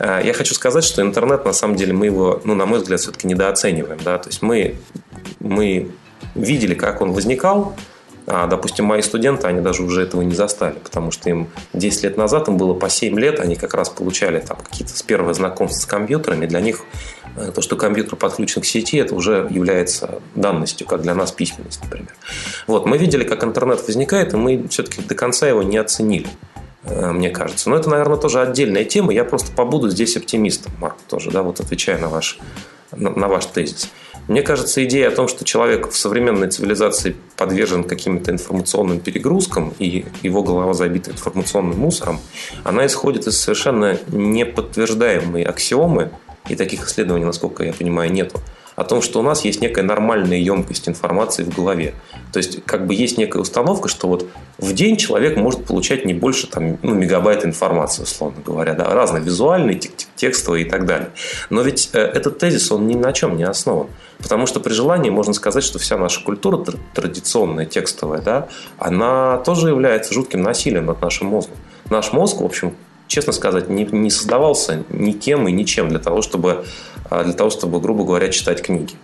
Э, 0.00 0.20
я 0.24 0.32
хочу 0.32 0.52
сказать, 0.54 0.82
что 0.82 1.00
интернет, 1.00 1.44
на 1.44 1.52
самом 1.52 1.76
деле, 1.76 1.92
мы 1.92 2.06
его, 2.06 2.40
ну, 2.44 2.54
на 2.56 2.66
мой 2.66 2.80
взгляд, 2.80 3.00
все-таки 3.00 3.28
недооцениваем. 3.28 3.98
Да? 4.04 4.18
То 4.18 4.28
есть, 4.28 4.42
мы, 4.42 4.74
мы 5.38 5.92
видели, 6.34 6.74
как 6.74 7.00
он 7.00 7.12
возникал, 7.12 7.76
а, 8.30 8.46
допустим, 8.46 8.84
мои 8.84 9.00
студенты, 9.00 9.46
они 9.46 9.60
даже 9.60 9.82
уже 9.82 10.02
этого 10.02 10.20
не 10.20 10.34
застали, 10.34 10.74
потому 10.82 11.10
что 11.10 11.30
им 11.30 11.48
10 11.72 12.02
лет 12.04 12.16
назад, 12.18 12.48
им 12.48 12.58
было 12.58 12.74
по 12.74 12.90
7 12.90 13.18
лет, 13.18 13.40
они 13.40 13.56
как 13.56 13.72
раз 13.72 13.88
получали 13.88 14.40
там 14.40 14.58
какие-то 14.58 14.96
с 14.96 15.02
первого 15.02 15.32
знакомства 15.32 15.80
с 15.80 15.86
компьютерами. 15.86 16.44
Для 16.44 16.60
них 16.60 16.80
э, 17.36 17.52
то, 17.54 17.62
что 17.62 17.76
компьютер 17.76 18.16
подключен 18.16 18.60
к 18.60 18.66
сети, 18.66 18.98
это 18.98 19.14
уже 19.14 19.46
является 19.48 20.20
данностью, 20.34 20.86
как 20.86 21.00
для 21.00 21.14
нас 21.14 21.32
письменность, 21.32 21.82
например. 21.82 22.14
Вот, 22.66 22.84
мы 22.84 22.98
видели, 22.98 23.24
как 23.24 23.44
интернет 23.44 23.86
возникает, 23.86 24.34
и 24.34 24.36
мы 24.36 24.68
все-таки 24.68 25.00
до 25.00 25.14
конца 25.14 25.48
его 25.48 25.62
не 25.62 25.78
оценили 25.78 26.28
э, 26.84 27.12
мне 27.12 27.30
кажется. 27.30 27.70
Но 27.70 27.76
это, 27.76 27.88
наверное, 27.88 28.18
тоже 28.18 28.42
отдельная 28.42 28.84
тема. 28.84 29.14
Я 29.14 29.24
просто 29.24 29.52
побуду 29.52 29.88
здесь 29.88 30.18
оптимистом, 30.18 30.72
Марк, 30.78 30.96
тоже, 31.08 31.30
да, 31.30 31.42
вот 31.42 31.60
отвечая 31.60 31.98
на 31.98 32.08
ваш, 32.08 32.38
на, 32.92 33.08
на 33.08 33.26
ваш 33.26 33.46
тезис. 33.46 33.88
Мне 34.28 34.42
кажется, 34.42 34.84
идея 34.84 35.08
о 35.08 35.10
том, 35.10 35.26
что 35.26 35.44
человек 35.44 35.88
в 35.88 35.96
современной 35.96 36.50
цивилизации 36.50 37.16
подвержен 37.36 37.82
каким-то 37.82 38.30
информационным 38.30 39.00
перегрузкам 39.00 39.72
и 39.78 40.04
его 40.22 40.42
голова 40.42 40.74
забита 40.74 41.10
информационным 41.10 41.78
мусором, 41.78 42.20
она 42.62 42.84
исходит 42.84 43.26
из 43.26 43.40
совершенно 43.40 43.98
неподтверждаемой 44.08 45.42
аксиомы, 45.42 46.10
и 46.48 46.54
таких 46.54 46.86
исследований, 46.86 47.24
насколько 47.24 47.62
я 47.62 47.72
понимаю, 47.72 48.10
нету, 48.10 48.40
о 48.78 48.84
том, 48.84 49.02
что 49.02 49.18
у 49.18 49.22
нас 49.22 49.44
есть 49.44 49.60
некая 49.60 49.82
нормальная 49.82 50.38
емкость 50.38 50.88
информации 50.88 51.42
в 51.42 51.52
голове. 51.52 51.94
То 52.32 52.38
есть, 52.38 52.64
как 52.64 52.86
бы 52.86 52.94
есть 52.94 53.18
некая 53.18 53.40
установка, 53.40 53.88
что 53.88 54.06
вот 54.06 54.28
в 54.58 54.72
день 54.72 54.96
человек 54.96 55.36
может 55.36 55.64
получать 55.64 56.04
не 56.04 56.14
больше 56.14 56.46
там, 56.46 56.78
ну, 56.82 56.94
мегабайта 56.94 57.48
информации, 57.48 58.04
условно 58.04 58.40
говоря, 58.46 58.74
да, 58.74 58.84
разные 58.84 59.20
визуальные, 59.20 59.80
текстовые 60.14 60.64
и 60.64 60.70
так 60.70 60.86
далее. 60.86 61.10
Но 61.50 61.62
ведь 61.62 61.90
э, 61.92 61.98
этот 61.98 62.38
тезис, 62.38 62.70
он 62.70 62.86
ни 62.86 62.94
на 62.94 63.12
чем 63.12 63.36
не 63.36 63.42
основан. 63.42 63.88
Потому 64.18 64.46
что 64.46 64.60
при 64.60 64.72
желании 64.72 65.10
можно 65.10 65.32
сказать, 65.32 65.64
что 65.64 65.80
вся 65.80 65.98
наша 65.98 66.22
культура 66.22 66.64
традиционная, 66.94 67.66
текстовая, 67.66 68.20
да, 68.20 68.48
она 68.78 69.38
тоже 69.38 69.70
является 69.70 70.14
жутким 70.14 70.42
насилием 70.42 70.86
над 70.86 71.02
нашим 71.02 71.26
мозгом. 71.26 71.56
Наш 71.90 72.12
мозг, 72.12 72.40
в 72.40 72.44
общем, 72.44 72.76
честно 73.08 73.32
сказать, 73.32 73.68
не, 73.68 73.84
не 73.84 74.10
создавался 74.10 74.84
никем 74.90 75.48
и 75.48 75.52
ничем 75.52 75.88
для 75.88 75.98
того, 75.98 76.22
чтобы, 76.22 76.64
для 77.10 77.32
того, 77.32 77.50
чтобы, 77.50 77.80
грубо 77.80 78.04
говоря, 78.04 78.28
читать 78.28 78.62
книги. 78.62 78.94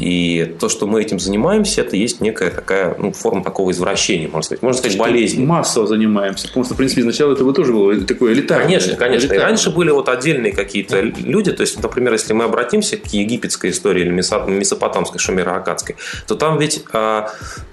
И 0.00 0.56
то, 0.58 0.70
что 0.70 0.86
мы 0.86 1.02
этим 1.02 1.18
занимаемся, 1.18 1.82
это 1.82 1.96
есть 1.96 2.22
некая 2.22 2.50
такая 2.50 2.96
ну, 2.98 3.12
форма 3.12 3.44
такого 3.44 3.72
извращения, 3.72 4.26
можно 4.26 4.42
сказать. 4.42 4.62
Можно 4.62 4.78
сказать, 4.78 4.98
болезни. 4.98 5.44
Массово 5.44 5.86
занимаемся. 5.86 6.48
Потому 6.48 6.64
что, 6.64 6.74
в 6.74 6.76
принципе, 6.78 7.02
изначально 7.02 7.34
этого 7.34 7.52
тоже 7.52 7.72
было 7.74 7.94
такое 8.00 8.32
элитарное. 8.32 8.64
Конечно, 8.64 8.96
конечно. 8.96 9.24
Элитарное. 9.24 9.44
И 9.44 9.48
раньше 9.48 9.70
были 9.70 9.90
вот 9.90 10.08
отдельные 10.08 10.52
какие-то 10.52 11.02
люди. 11.02 11.52
То 11.52 11.60
есть, 11.60 11.82
например, 11.82 12.14
если 12.14 12.32
мы 12.32 12.44
обратимся 12.44 12.96
к 12.96 13.06
египетской 13.08 13.70
истории 13.70 14.02
или 14.02 14.10
месопотамской, 14.10 15.20
шумеро-акадской, 15.20 15.96
то 16.26 16.36
там 16.36 16.58
ведь 16.58 16.82
а, 16.92 17.30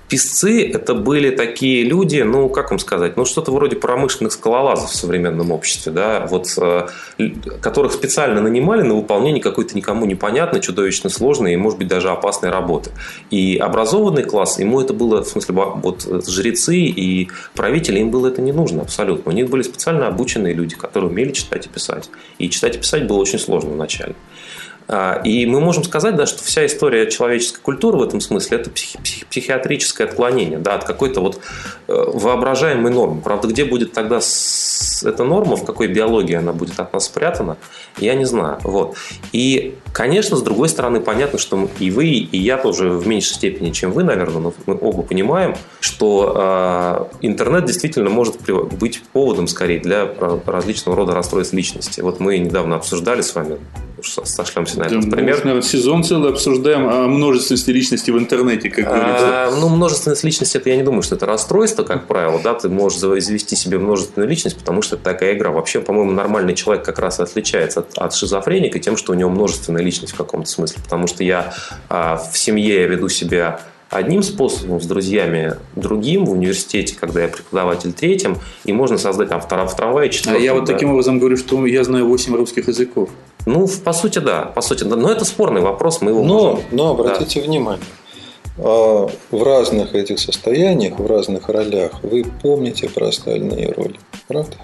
Писцы– 0.09 0.67
это 0.73 0.95
были 0.95 1.29
такие 1.29 1.83
люди, 1.83 2.21
ну, 2.21 2.49
как 2.49 2.71
вам 2.71 2.79
сказать, 2.79 3.15
ну, 3.15 3.25
что-то 3.25 3.51
вроде 3.51 3.75
промышленных 3.75 4.33
скалолазов 4.33 4.89
в 4.89 4.95
современном 4.95 5.51
обществе, 5.51 5.91
да, 5.91 6.25
вот, 6.27 6.47
э, 6.57 6.87
которых 7.61 7.93
специально 7.93 8.41
нанимали 8.41 8.81
на 8.81 8.95
выполнение 8.95 9.41
какой-то 9.41 9.77
никому 9.77 10.07
непонятной, 10.07 10.61
чудовищно 10.61 11.09
сложной 11.09 11.53
и, 11.53 11.57
может 11.57 11.77
быть, 11.77 11.87
даже 11.87 12.09
опасной 12.09 12.49
работы. 12.49 12.89
И 13.29 13.57
образованный 13.57 14.23
класс, 14.23 14.57
ему 14.59 14.81
это 14.81 14.93
было, 14.93 15.23
в 15.23 15.27
смысле, 15.27 15.55
вот 15.55 16.07
жрецы 16.27 16.77
и 16.77 17.29
правители, 17.53 17.99
им 17.99 18.09
было 18.09 18.29
это 18.29 18.41
не 18.41 18.51
нужно 18.51 18.81
абсолютно. 18.81 19.31
У 19.31 19.35
них 19.35 19.47
были 19.47 19.61
специально 19.61 20.07
обученные 20.07 20.55
люди, 20.55 20.75
которые 20.75 21.11
умели 21.11 21.31
читать 21.31 21.67
и 21.67 21.69
писать. 21.69 22.09
И 22.39 22.49
читать 22.49 22.75
и 22.77 22.79
писать 22.79 23.05
было 23.05 23.17
очень 23.17 23.37
сложно 23.37 23.71
вначале. 23.71 24.15
А, 24.91 25.21
и 25.23 25.45
мы 25.45 25.59
можем 25.59 25.83
сказать, 25.83 26.15
да, 26.15 26.25
что 26.25 26.43
вся 26.43 26.65
история 26.65 27.09
человеческой 27.11 27.61
культуры 27.61 27.99
в 27.99 28.01
этом 28.01 28.19
смысле– 28.21 28.57
это 28.59 28.71
психи- 28.71 28.97
психиатрическое 29.29 30.07
отклонение 30.07 30.57
да, 30.57 30.73
от 30.75 30.83
какой-то 30.83 31.21
вот 31.21 31.39
э, 31.87 31.93
воображаемой 31.93 32.91
нормы. 32.91 33.21
Правда, 33.21 33.47
где 33.47 33.65
будет 33.65 33.93
тогда 33.93 34.17
эта 34.17 35.23
норма, 35.23 35.57
в 35.57 35.63
какой 35.63 35.87
биологии 35.87 36.33
она 36.33 36.53
будет 36.53 36.79
от 36.79 36.91
нас 36.91 37.05
спрятана, 37.05 37.57
я 37.99 38.15
не 38.15 38.25
знаю. 38.25 38.57
Вот. 38.63 38.95
И, 39.31 39.75
конечно, 39.93 40.35
с 40.35 40.41
другой 40.41 40.69
стороны, 40.69 41.01
понятно, 41.01 41.37
что 41.37 41.69
и 41.77 41.91
вы, 41.91 42.07
и 42.07 42.37
я 42.39 42.57
тоже 42.57 42.89
в 42.89 43.07
меньшей 43.07 43.35
степени, 43.35 43.69
чем 43.69 43.91
вы, 43.91 44.03
наверное, 44.03 44.41
но 44.41 44.53
мы 44.65 44.75
оба 44.81 45.03
понимаем, 45.03 45.55
что 45.81 46.33
э, 47.21 47.27
интернет 47.27 47.65
действительно 47.65 48.09
может 48.09 48.37
быть 48.41 49.03
поводом, 49.13 49.47
скорее, 49.47 49.79
для 49.79 50.09
различного 50.47 50.97
рода 50.97 51.13
расстройств 51.13 51.53
личности. 51.53 52.01
Вот 52.01 52.19
мы 52.19 52.39
недавно 52.39 52.75
обсуждали 52.75 53.21
с 53.21 53.35
вами 53.35 53.59
сошлемся 54.03 54.79
на 54.79 54.83
этот 54.83 55.09
да, 55.09 55.17
пример. 55.17 55.37
наверное, 55.45 55.61
сезон 55.61 56.03
целый 56.03 56.31
обсуждаем 56.31 56.87
о 56.87 57.07
множественности 57.07 57.71
личности 57.71 58.11
в 58.11 58.17
интернете, 58.17 58.69
как 58.69 58.85
говорится. 58.85 59.47
А, 59.47 59.55
ну, 59.59 59.69
множественность 59.69 60.23
личности, 60.23 60.57
это 60.57 60.69
я 60.69 60.77
не 60.77 60.83
думаю, 60.83 61.01
что 61.01 61.15
это 61.15 61.25
расстройство, 61.25 61.83
как 61.83 62.07
правило. 62.07 62.39
Да, 62.43 62.53
ты 62.53 62.69
можешь 62.69 62.99
завести 62.99 63.55
себе 63.55 63.79
множественную 63.79 64.29
личность, 64.29 64.57
потому 64.57 64.81
что 64.81 64.95
это 64.95 65.05
такая 65.05 65.33
игра. 65.33 65.51
Вообще, 65.51 65.81
по-моему, 65.81 66.11
нормальный 66.11 66.55
человек 66.55 66.85
как 66.85 66.99
раз 66.99 67.19
отличается 67.19 67.81
от, 67.81 67.97
от 67.97 68.13
шизофреника 68.13 68.79
тем, 68.79 68.97
что 68.97 69.13
у 69.13 69.15
него 69.15 69.29
множественная 69.29 69.83
личность 69.83 70.13
в 70.13 70.17
каком-то 70.17 70.49
смысле. 70.49 70.81
Потому 70.83 71.07
что 71.07 71.23
я 71.23 71.53
а, 71.89 72.17
в 72.17 72.37
семье 72.37 72.81
я 72.81 72.87
веду 72.87 73.09
себя 73.09 73.59
одним 73.89 74.21
способом, 74.21 74.79
с 74.79 74.85
друзьями 74.85 75.55
другим, 75.75 76.25
в 76.25 76.31
университете, 76.31 76.95
когда 76.99 77.21
я 77.23 77.27
преподаватель 77.27 77.91
третьим, 77.91 78.37
и 78.63 78.71
можно 78.71 78.97
создать 78.97 79.29
там 79.29 79.41
в 79.41 79.47
трамвае 79.47 80.09
четвертым. 80.09 80.41
А 80.41 80.45
я 80.45 80.53
вот 80.53 80.65
да. 80.65 80.73
таким 80.73 80.91
образом 80.91 81.19
говорю, 81.19 81.37
что 81.37 81.65
я 81.65 81.83
знаю 81.83 82.07
8 82.07 82.35
русских 82.35 82.67
языков. 82.67 83.09
Ну, 83.49 83.67
по 83.83 83.93
сути, 83.93 84.19
да. 84.19 84.43
По 84.43 84.61
сути, 84.61 84.83
да. 84.83 84.95
Но 84.95 85.09
это 85.09 85.25
спорный 85.25 85.61
вопрос, 85.61 86.01
мы 86.01 86.11
его 86.11 86.23
но, 86.23 86.33
можем... 86.33 86.63
Но 86.71 86.91
обратите 86.91 87.41
да. 87.41 87.47
внимание, 87.47 87.85
а, 88.59 89.09
в 89.31 89.43
разных 89.43 89.95
этих 89.95 90.19
состояниях, 90.19 90.99
в 90.99 91.07
разных 91.07 91.49
ролях 91.49 91.93
вы 92.03 92.25
помните 92.43 92.87
про 92.89 93.07
остальные 93.07 93.71
роли. 93.71 93.99
Правда? 94.27 94.55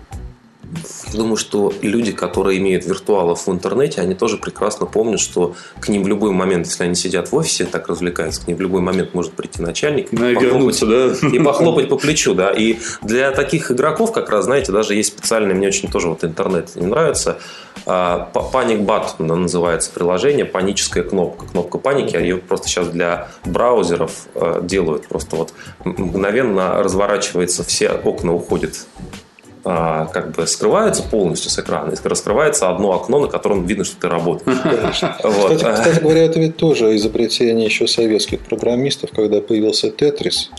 Думаю, 1.13 1.37
что 1.37 1.73
люди, 1.81 2.11
которые 2.11 2.59
имеют 2.59 2.85
виртуалов 2.85 3.47
в 3.47 3.51
интернете, 3.51 4.01
они 4.01 4.15
тоже 4.15 4.37
прекрасно 4.37 4.85
помнят, 4.85 5.19
что 5.19 5.55
к 5.79 5.89
ним 5.89 6.03
в 6.03 6.07
любой 6.07 6.31
момент, 6.31 6.67
если 6.67 6.83
они 6.83 6.95
сидят 6.95 7.31
в 7.31 7.35
офисе, 7.35 7.65
так 7.65 7.87
развлекаются, 7.87 8.41
к 8.41 8.47
ним 8.47 8.57
в 8.57 8.61
любой 8.61 8.81
момент 8.81 9.13
может 9.13 9.33
прийти 9.33 9.61
начальник 9.61 10.11
и, 10.11 10.17
похлопать, 10.17 10.79
да? 10.81 11.27
и 11.27 11.39
похлопать 11.39 11.89
по 11.89 11.97
плечу. 11.97 12.33
Да. 12.33 12.51
И 12.51 12.77
для 13.01 13.31
таких 13.31 13.71
игроков, 13.71 14.11
как 14.11 14.29
раз, 14.29 14.45
знаете, 14.45 14.71
даже 14.71 14.95
есть 14.95 15.09
специальный, 15.09 15.53
мне 15.53 15.67
очень 15.67 15.89
тоже 15.89 16.09
вот 16.09 16.23
интернет 16.23 16.75
не 16.75 16.87
нравится, 16.87 17.39
Panic 17.85 18.85
Button 18.85 19.35
называется 19.35 19.91
приложение, 19.91 20.45
паническая 20.45 21.03
кнопка, 21.03 21.45
кнопка 21.45 21.77
паники, 21.77 22.15
ее 22.15 22.37
просто 22.37 22.67
сейчас 22.67 22.87
для 22.87 23.27
браузеров 23.45 24.27
э, 24.33 24.61
делают, 24.63 25.07
просто 25.07 25.35
вот 25.35 25.53
мгновенно 25.83 26.81
разворачивается, 26.81 27.63
все 27.63 27.89
окна 27.89 28.33
уходят 28.33 28.85
а, 28.97 29.24
как 29.65 30.31
бы 30.31 30.45
скрываются 30.45 31.01
полностью 31.01 31.49
с 31.49 31.57
экрана, 31.57 31.91
и 31.91 31.95
раскрывается 32.07 32.69
одно 32.69 32.93
окно, 32.93 33.19
на 33.19 33.27
котором 33.27 33.65
видно, 33.65 33.83
что 33.83 33.99
ты 33.99 34.07
работаешь. 34.07 35.01
Вот. 35.23 35.55
Кстати, 35.55 35.73
кстати 35.73 35.99
говоря, 36.01 36.23
это 36.23 36.39
ведь 36.39 36.57
тоже 36.57 36.95
изобретение 36.95 37.65
еще 37.65 37.87
советских 37.87 38.41
программистов, 38.41 39.09
когда 39.11 39.41
появился 39.41 39.89
Тетрис, 39.89 40.51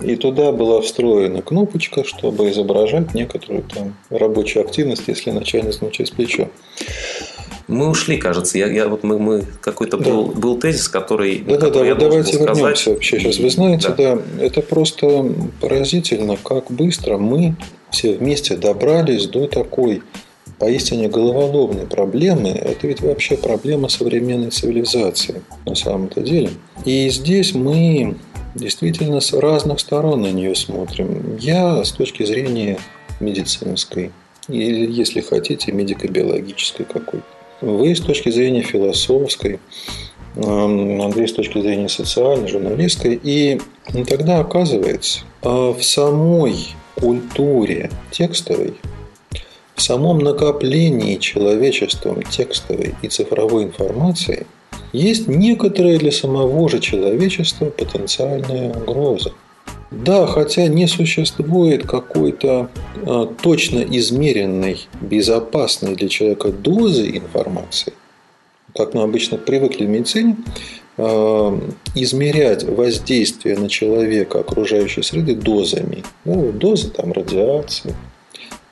и 0.00 0.16
туда 0.16 0.50
была 0.50 0.80
встроена 0.80 1.42
кнопочка, 1.42 2.04
чтобы 2.04 2.50
изображать 2.50 3.14
некоторую 3.14 3.62
там 3.62 3.96
рабочую 4.10 4.64
активность, 4.64 5.04
если 5.06 5.30
начальник 5.30 5.92
через 5.92 6.10
плечо. 6.10 6.48
Мы 7.68 7.88
ушли, 7.88 8.16
кажется. 8.16 8.58
Я, 8.58 8.66
я 8.66 8.88
вот 8.88 9.04
мы, 9.04 9.18
мы 9.20 9.44
какой-то 9.60 9.96
да. 9.96 10.04
был, 10.04 10.24
был 10.26 10.58
тезис, 10.58 10.88
который. 10.88 11.38
Да, 11.38 11.56
да, 11.56 11.70
да. 11.70 11.84
Вот 11.84 11.98
давайте 11.98 12.36
вернемся 12.38 12.90
вообще. 12.90 13.20
Сейчас 13.20 13.38
вы 13.38 13.48
знаете, 13.48 13.90
да. 13.90 14.16
да, 14.16 14.44
это 14.44 14.60
просто 14.60 15.32
поразительно, 15.60 16.36
как 16.36 16.68
быстро 16.68 17.16
мы 17.16 17.54
все 17.90 18.14
вместе 18.14 18.56
добрались 18.56 19.26
до 19.26 19.46
такой 19.46 20.02
поистине 20.58 21.08
головоломной 21.08 21.86
проблемы. 21.86 22.50
Это 22.50 22.86
ведь 22.86 23.00
вообще 23.00 23.36
проблема 23.36 23.88
современной 23.88 24.50
цивилизации 24.50 25.42
на 25.64 25.74
самом-то 25.74 26.20
деле. 26.20 26.50
И 26.84 27.08
здесь 27.08 27.54
мы 27.54 28.16
действительно 28.54 29.20
с 29.20 29.32
разных 29.32 29.80
сторон 29.80 30.22
на 30.22 30.32
нее 30.32 30.54
смотрим. 30.54 31.36
Я 31.40 31.82
с 31.84 31.92
точки 31.92 32.24
зрения 32.24 32.78
медицинской, 33.20 34.10
или, 34.48 34.90
если 34.90 35.20
хотите, 35.20 35.72
медико-биологической 35.72 36.84
какой-то. 36.84 37.24
Вы 37.60 37.94
с 37.94 38.00
точки 38.00 38.30
зрения 38.30 38.62
философской, 38.62 39.60
Андрей 40.36 41.28
с 41.28 41.32
точки 41.32 41.60
зрения 41.60 41.88
социальной, 41.88 42.48
журналистской. 42.48 43.20
И 43.22 43.60
тогда 44.08 44.40
оказывается, 44.40 45.20
а 45.42 45.72
в 45.72 45.82
самой 45.82 46.74
культуре 47.00 47.90
текстовой, 48.10 48.74
в 49.74 49.82
самом 49.82 50.18
накоплении 50.18 51.16
человечеством 51.16 52.22
текстовой 52.22 52.94
и 53.02 53.08
цифровой 53.08 53.64
информации 53.64 54.46
есть 54.92 55.26
некоторая 55.28 55.98
для 55.98 56.12
самого 56.12 56.68
же 56.68 56.80
человечества 56.80 57.66
потенциальная 57.66 58.74
угроза. 58.74 59.32
Да, 59.90 60.26
хотя 60.26 60.68
не 60.68 60.86
существует 60.86 61.86
какой-то 61.86 62.70
э, 62.94 63.26
точно 63.42 63.80
измеренной, 63.80 64.86
безопасной 65.00 65.96
для 65.96 66.08
человека 66.08 66.52
дозы 66.52 67.16
информации, 67.16 67.94
как 68.76 68.94
мы 68.94 69.02
обычно 69.02 69.36
привыкли 69.36 69.86
в 69.86 69.88
медицине, 69.88 70.36
измерять 70.96 72.64
воздействие 72.64 73.56
на 73.56 73.68
человека 73.68 74.40
окружающей 74.40 75.02
среды 75.02 75.34
дозами. 75.34 76.04
Ну, 76.24 76.52
доза 76.52 76.90
там 76.90 77.12
радиации, 77.12 77.94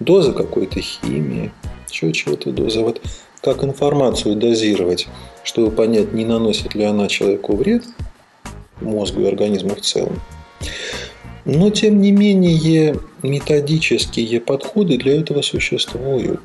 доза 0.00 0.32
какой-то 0.32 0.80
химии, 0.80 1.52
еще 1.90 2.12
чего-то 2.12 2.50
доза. 2.50 2.82
Вот 2.82 3.00
как 3.40 3.64
информацию 3.64 4.36
дозировать, 4.36 5.08
чтобы 5.44 5.70
понять, 5.70 6.12
не 6.12 6.24
наносит 6.24 6.74
ли 6.74 6.84
она 6.84 7.08
человеку 7.08 7.56
вред, 7.56 7.84
мозгу 8.80 9.22
и 9.22 9.26
организму 9.26 9.74
в 9.74 9.80
целом. 9.80 10.20
Но, 11.44 11.70
тем 11.70 12.00
не 12.00 12.12
менее, 12.12 12.98
методические 13.22 14.40
подходы 14.40 14.98
для 14.98 15.18
этого 15.18 15.40
существуют. 15.40 16.40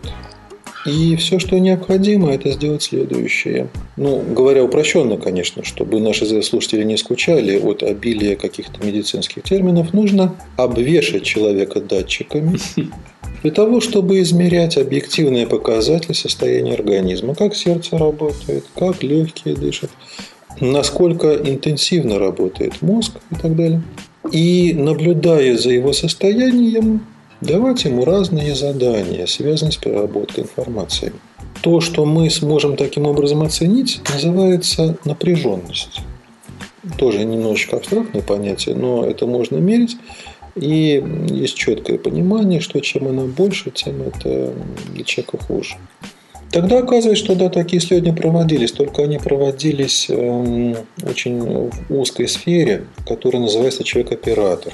И 0.85 1.15
все, 1.15 1.39
что 1.39 1.57
необходимо, 1.59 2.33
это 2.33 2.51
сделать 2.51 2.83
следующее. 2.83 3.69
Ну, 3.95 4.21
говоря 4.21 4.63
упрощенно, 4.63 5.17
конечно, 5.17 5.63
чтобы 5.63 6.01
наши 6.01 6.25
слушатели 6.43 6.83
не 6.83 6.97
скучали 6.97 7.57
от 7.57 7.83
обилия 7.83 8.35
каких-то 8.35 8.85
медицинских 8.85 9.43
терминов, 9.43 9.93
нужно 9.93 10.35
обвешать 10.57 11.23
человека 11.23 11.79
датчиками 11.79 12.57
для 13.43 13.51
того, 13.51 13.81
чтобы 13.81 14.21
измерять 14.21 14.77
объективные 14.77 15.47
показатели 15.47 16.13
состояния 16.13 16.73
организма, 16.73 17.35
как 17.35 17.55
сердце 17.55 17.97
работает, 17.97 18.65
как 18.75 19.03
легкие 19.03 19.55
дышат, 19.55 19.89
насколько 20.59 21.33
интенсивно 21.35 22.19
работает 22.19 22.81
мозг 22.81 23.13
и 23.31 23.35
так 23.35 23.55
далее. 23.55 23.81
И 24.31 24.73
наблюдая 24.73 25.57
за 25.57 25.71
его 25.71 25.91
состоянием, 25.91 27.05
давать 27.43 27.85
ему 27.85 28.05
разные 28.05 28.55
задания, 28.55 29.25
связанные 29.25 29.71
с 29.71 29.77
переработкой 29.77 30.43
информации. 30.43 31.13
То, 31.61 31.81
что 31.81 32.05
мы 32.05 32.29
сможем 32.29 32.75
таким 32.75 33.05
образом 33.05 33.41
оценить, 33.41 34.01
называется 34.11 34.97
напряженность. 35.05 36.01
Тоже 36.97 37.23
немножечко 37.23 37.77
абстрактное 37.77 38.21
понятие, 38.21 38.75
но 38.75 39.05
это 39.05 39.25
можно 39.25 39.57
мерить. 39.57 39.97
И 40.55 41.03
есть 41.29 41.55
четкое 41.55 41.97
понимание, 41.97 42.59
что 42.59 42.79
чем 42.79 43.07
она 43.07 43.23
больше, 43.23 43.71
тем 43.71 44.01
это 44.01 44.53
для 44.93 45.03
человека 45.03 45.37
хуже. 45.37 45.75
Тогда 46.51 46.79
оказывается, 46.79 47.23
что 47.23 47.35
да, 47.35 47.49
такие 47.49 47.81
исследования 47.81 48.15
проводились, 48.15 48.71
только 48.71 49.01
они 49.03 49.17
проводились 49.17 50.05
э, 50.09 50.75
очень 51.03 51.39
в 51.39 51.71
узкой 51.89 52.27
сфере, 52.27 52.85
которая 53.07 53.41
называется 53.41 53.83
человек-оператор 53.83 54.71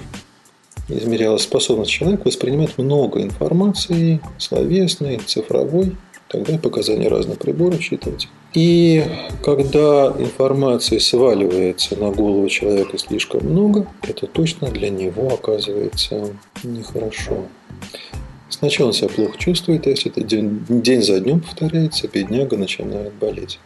измерялась 0.90 1.44
способность 1.44 1.92
человека 1.92 2.24
воспринимать 2.26 2.78
много 2.78 3.22
информации, 3.22 4.20
словесной, 4.38 5.18
цифровой, 5.26 5.96
тогда 6.28 6.58
показания 6.58 7.08
разных 7.08 7.40
приборов 7.40 7.82
считать. 7.82 8.28
И 8.54 9.04
когда 9.44 10.14
информации 10.18 10.98
сваливается 10.98 11.96
на 11.96 12.12
голову 12.12 12.48
человека 12.50 12.98
слишком 12.98 13.46
много, 13.46 13.88
это 14.02 14.28
точно 14.28 14.70
для 14.70 14.90
него 14.90 15.34
оказывается 15.34 16.34
нехорошо. 16.64 17.46
Сначала 18.50 18.88
он 18.88 18.94
себя 18.94 19.10
плохо 19.10 19.38
чувствует, 19.38 19.86
а 19.86 19.92
если 19.92 20.12
это 20.12 20.22
день, 20.22 20.66
день 20.68 21.04
за 21.04 21.20
днем 21.20 21.42
повторяется, 21.42 22.08
бедняга 22.08 22.58
начинает 22.58 23.14
болеть. 23.14 23.60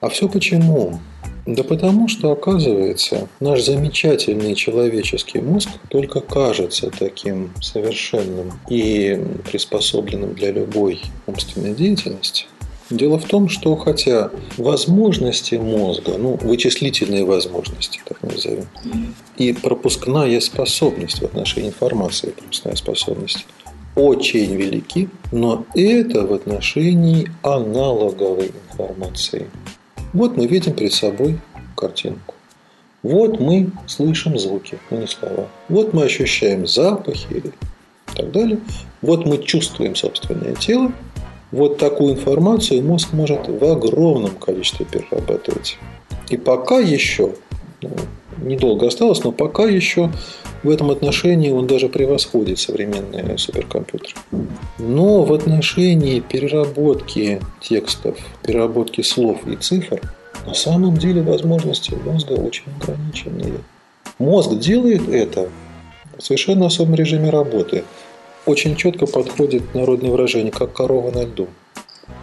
А 0.00 0.08
все 0.08 0.28
почему? 0.28 1.00
Да 1.44 1.64
потому 1.64 2.08
что, 2.08 2.30
оказывается, 2.30 3.26
наш 3.40 3.62
замечательный 3.62 4.54
человеческий 4.54 5.40
мозг 5.40 5.70
только 5.88 6.20
кажется 6.20 6.90
таким 6.96 7.50
совершенным 7.60 8.52
и 8.68 9.18
приспособленным 9.50 10.34
для 10.34 10.52
любой 10.52 11.00
умственной 11.26 11.74
деятельности. 11.74 12.46
Дело 12.90 13.18
в 13.18 13.24
том, 13.24 13.48
что 13.48 13.74
хотя 13.76 14.30
возможности 14.56 15.56
мозга, 15.56 16.16
ну, 16.16 16.38
вычислительные 16.40 17.24
возможности, 17.24 18.00
так 18.04 18.22
назовем, 18.22 18.66
и 19.36 19.52
пропускная 19.52 20.40
способность 20.40 21.20
в 21.20 21.24
отношении 21.24 21.70
информации, 21.70 22.30
пропускная 22.30 22.76
способность, 22.76 23.46
очень 23.96 24.54
велики, 24.54 25.08
но 25.32 25.64
это 25.74 26.26
в 26.26 26.32
отношении 26.32 27.30
аналоговой 27.42 28.52
информации– 28.70 29.46
вот 30.12 30.36
мы 30.36 30.46
видим 30.46 30.72
перед 30.72 30.92
собой 30.92 31.38
картинку. 31.76 32.34
Вот 33.02 33.38
мы 33.38 33.70
слышим 33.86 34.38
звуки, 34.38 34.78
но 34.90 34.98
не 34.98 35.06
слова. 35.06 35.48
Вот 35.68 35.94
мы 35.94 36.04
ощущаем 36.04 36.66
запахи 36.66 37.26
и 37.32 38.14
так 38.16 38.32
далее. 38.32 38.58
Вот 39.02 39.24
мы 39.24 39.38
чувствуем 39.38 39.94
собственное 39.94 40.54
тело. 40.54 40.92
Вот 41.52 41.78
такую 41.78 42.14
информацию 42.14 42.82
мозг 42.82 43.12
может 43.12 43.48
в 43.48 43.64
огромном 43.64 44.32
количестве 44.32 44.84
перерабатывать. 44.84 45.78
И 46.28 46.36
пока 46.36 46.78
еще, 46.78 47.34
ну, 47.80 47.90
недолго 48.42 48.86
осталось, 48.86 49.22
но 49.24 49.32
пока 49.32 49.64
еще 49.64 50.10
в 50.62 50.70
этом 50.70 50.90
отношении 50.90 51.50
он 51.50 51.66
даже 51.66 51.88
превосходит 51.88 52.58
современные 52.58 53.38
суперкомпьютеры. 53.38 54.14
Но 54.78 55.24
в 55.24 55.32
отношении 55.32 56.20
переработки 56.20 57.40
текстов, 57.60 58.16
переработки 58.42 59.02
слов 59.02 59.46
и 59.46 59.56
цифр, 59.56 60.00
на 60.46 60.54
самом 60.54 60.96
деле 60.96 61.22
возможности 61.22 61.94
мозга 62.04 62.32
очень 62.32 62.64
ограниченные. 62.80 63.60
Мозг 64.18 64.58
делает 64.58 65.08
это 65.08 65.48
в 66.16 66.22
совершенно 66.22 66.66
особом 66.66 66.94
режиме 66.94 67.30
работы. 67.30 67.84
Очень 68.46 68.76
четко 68.76 69.06
подходит 69.06 69.74
народное 69.74 70.10
выражение, 70.10 70.50
как 70.50 70.72
корова 70.72 71.10
на 71.10 71.24
льду. 71.24 71.48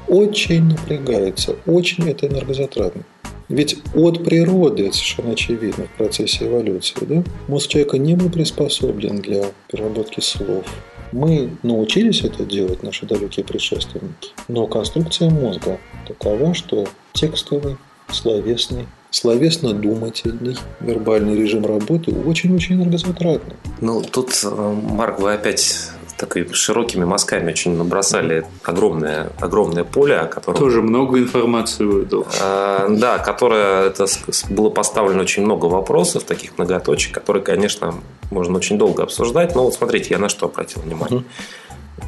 Очень 0.07 0.63
напрягается, 0.63 1.55
очень 1.65 2.09
это 2.09 2.27
энергозатратно. 2.27 3.03
Ведь 3.49 3.77
от 3.93 4.23
природы, 4.23 4.87
это 4.87 4.95
совершенно 4.95 5.31
очевидно 5.31 5.85
в 5.85 5.97
процессе 5.97 6.45
эволюции, 6.47 6.97
да, 7.01 7.23
мозг 7.47 7.69
человека 7.69 7.97
не 7.97 8.15
был 8.15 8.29
приспособлен 8.29 9.19
для 9.19 9.45
переработки 9.67 10.19
слов. 10.19 10.65
Мы 11.11 11.51
научились 11.63 12.23
это 12.23 12.43
делать, 12.43 12.81
наши 12.83 13.05
далекие 13.05 13.45
предшественники, 13.45 14.31
но 14.47 14.65
конструкция 14.67 15.29
мозга 15.29 15.79
такова, 16.07 16.53
что 16.53 16.87
текстовый, 17.13 17.77
словесный, 18.11 18.87
словесно-думательный 19.11 20.57
вербальный 20.79 21.35
режим 21.35 21.65
работы 21.65 22.11
очень-очень 22.11 22.75
энергозатратный. 22.75 23.55
Ну, 23.79 24.01
тут, 24.01 24.31
э, 24.43 24.75
Марк, 24.89 25.19
вы 25.19 25.33
опять 25.33 25.89
такими 26.17 26.51
широкими 26.53 27.05
мазками 27.05 27.51
очень 27.51 27.75
набросали 27.77 28.45
огромное, 28.63 29.31
огромное 29.39 29.83
поле, 29.83 30.15
о 30.15 30.25
котором... 30.25 30.59
Тоже 30.59 30.81
много 30.81 31.19
информации 31.19 31.83
выдал. 31.83 32.27
Э, 32.41 32.87
да, 32.89 33.19
которое 33.19 33.87
это 33.87 34.05
было 34.49 34.69
поставлено 34.69 35.21
очень 35.21 35.43
много 35.43 35.65
вопросов, 35.65 36.23
таких 36.23 36.57
многоточек, 36.57 37.13
которые, 37.13 37.43
конечно, 37.43 37.95
можно 38.31 38.57
очень 38.57 38.77
долго 38.77 39.03
обсуждать. 39.03 39.55
Но 39.55 39.63
вот 39.65 39.73
смотрите, 39.73 40.07
я 40.11 40.17
на 40.17 40.29
что 40.29 40.47
обратил 40.47 40.81
внимание. 40.81 41.23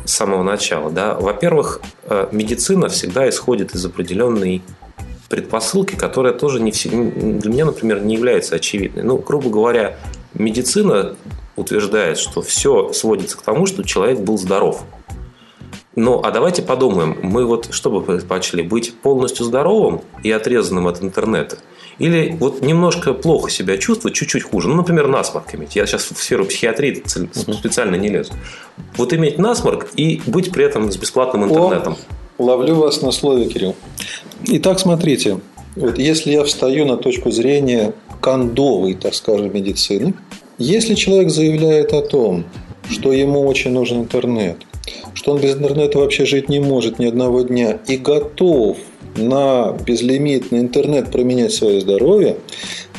С 0.05 0.13
самого 0.13 0.43
начала. 0.43 0.89
Да. 0.89 1.15
Во-первых, 1.15 1.81
э, 2.03 2.27
медицина 2.31 2.89
всегда 2.89 3.27
исходит 3.29 3.75
из 3.75 3.85
определенной 3.85 4.61
предпосылки, 5.29 5.95
которая 5.95 6.33
тоже 6.33 6.61
не 6.61 6.71
все, 6.71 6.89
для 6.89 7.51
меня, 7.51 7.65
например, 7.65 8.01
не 8.01 8.15
является 8.15 8.55
очевидной. 8.55 9.03
Ну, 9.03 9.17
грубо 9.17 9.49
говоря, 9.49 9.97
медицина 10.33 11.15
утверждает, 11.57 12.17
что 12.17 12.41
все 12.41 12.93
сводится 12.93 13.37
к 13.37 13.41
тому, 13.41 13.65
что 13.65 13.83
человек 13.83 14.19
был 14.19 14.37
здоров. 14.37 14.83
Ну, 15.95 16.21
а 16.23 16.31
давайте 16.31 16.61
подумаем, 16.61 17.17
мы 17.23 17.45
вот 17.45 17.69
что 17.71 17.89
бы 17.89 18.01
предпочли, 18.01 18.61
быть 18.61 18.93
полностью 18.93 19.45
здоровым 19.45 20.01
и 20.23 20.31
отрезанным 20.31 20.87
от 20.87 21.03
интернета? 21.03 21.57
Или 21.97 22.37
вот 22.39 22.61
немножко 22.61 23.13
плохо 23.13 23.49
себя 23.49 23.77
чувствовать, 23.77 24.15
чуть-чуть 24.15 24.43
хуже. 24.43 24.67
Ну, 24.67 24.75
например, 24.75 25.07
насморк 25.07 25.55
иметь. 25.55 25.75
Я 25.75 25.87
сейчас 25.87 26.11
в 26.11 26.17
сферу 26.17 26.45
психиатрии 26.45 27.03
специально 27.05 27.95
не 27.95 28.09
лезу. 28.09 28.33
Вот 28.95 29.11
иметь 29.13 29.39
насморк 29.39 29.87
и 29.95 30.21
быть 30.27 30.51
при 30.51 30.65
этом 30.65 30.91
с 30.91 30.97
бесплатным 30.97 31.45
интернетом. 31.45 31.97
О, 32.37 32.43
Ловлю 32.43 32.75
вас 32.75 33.01
на 33.01 33.11
слове, 33.11 33.47
Кирилл. 33.47 33.75
Итак, 34.45 34.79
смотрите. 34.79 35.39
Вот 35.75 35.97
если 35.97 36.31
я 36.31 36.43
встаю 36.43 36.85
на 36.85 36.97
точку 36.97 37.31
зрения 37.31 37.93
кондовой, 38.21 38.93
так 38.93 39.15
скажем, 39.15 39.51
медицины, 39.51 40.13
если 40.57 40.95
человек 40.95 41.29
заявляет 41.29 41.93
о 41.93 42.01
том, 42.01 42.45
что 42.89 43.11
ему 43.13 43.45
очень 43.45 43.71
нужен 43.71 44.01
интернет, 44.01 44.57
что 45.13 45.31
он 45.31 45.41
без 45.41 45.55
интернета 45.55 45.99
вообще 45.99 46.25
жить 46.25 46.49
не 46.49 46.59
может 46.59 46.99
ни 46.99 47.05
одного 47.05 47.41
дня 47.41 47.79
и 47.87 47.97
готов 47.97 48.77
на 49.15 49.75
безлимитный 49.85 50.59
интернет 50.59 51.11
променять 51.11 51.53
свое 51.53 51.81
здоровье, 51.81 52.37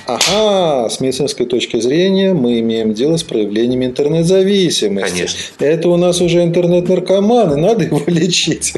Ага, 0.09 0.89
с 0.89 1.01
медицинской 1.01 1.45
точки 1.45 1.79
зрения 1.81 2.33
мы 2.33 2.61
имеем 2.61 2.95
дело 2.95 3.19
с 3.19 3.23
проявлениями 3.23 3.85
интернет-зависимости. 3.85 5.13
Конечно. 5.13 5.39
Это 5.59 5.91
у 5.91 5.97
нас 5.97 6.23
уже 6.23 6.43
интернет-наркоман, 6.45 7.53
и 7.53 7.61
надо 7.61 7.85
его 7.85 8.01
лечить. 8.07 8.73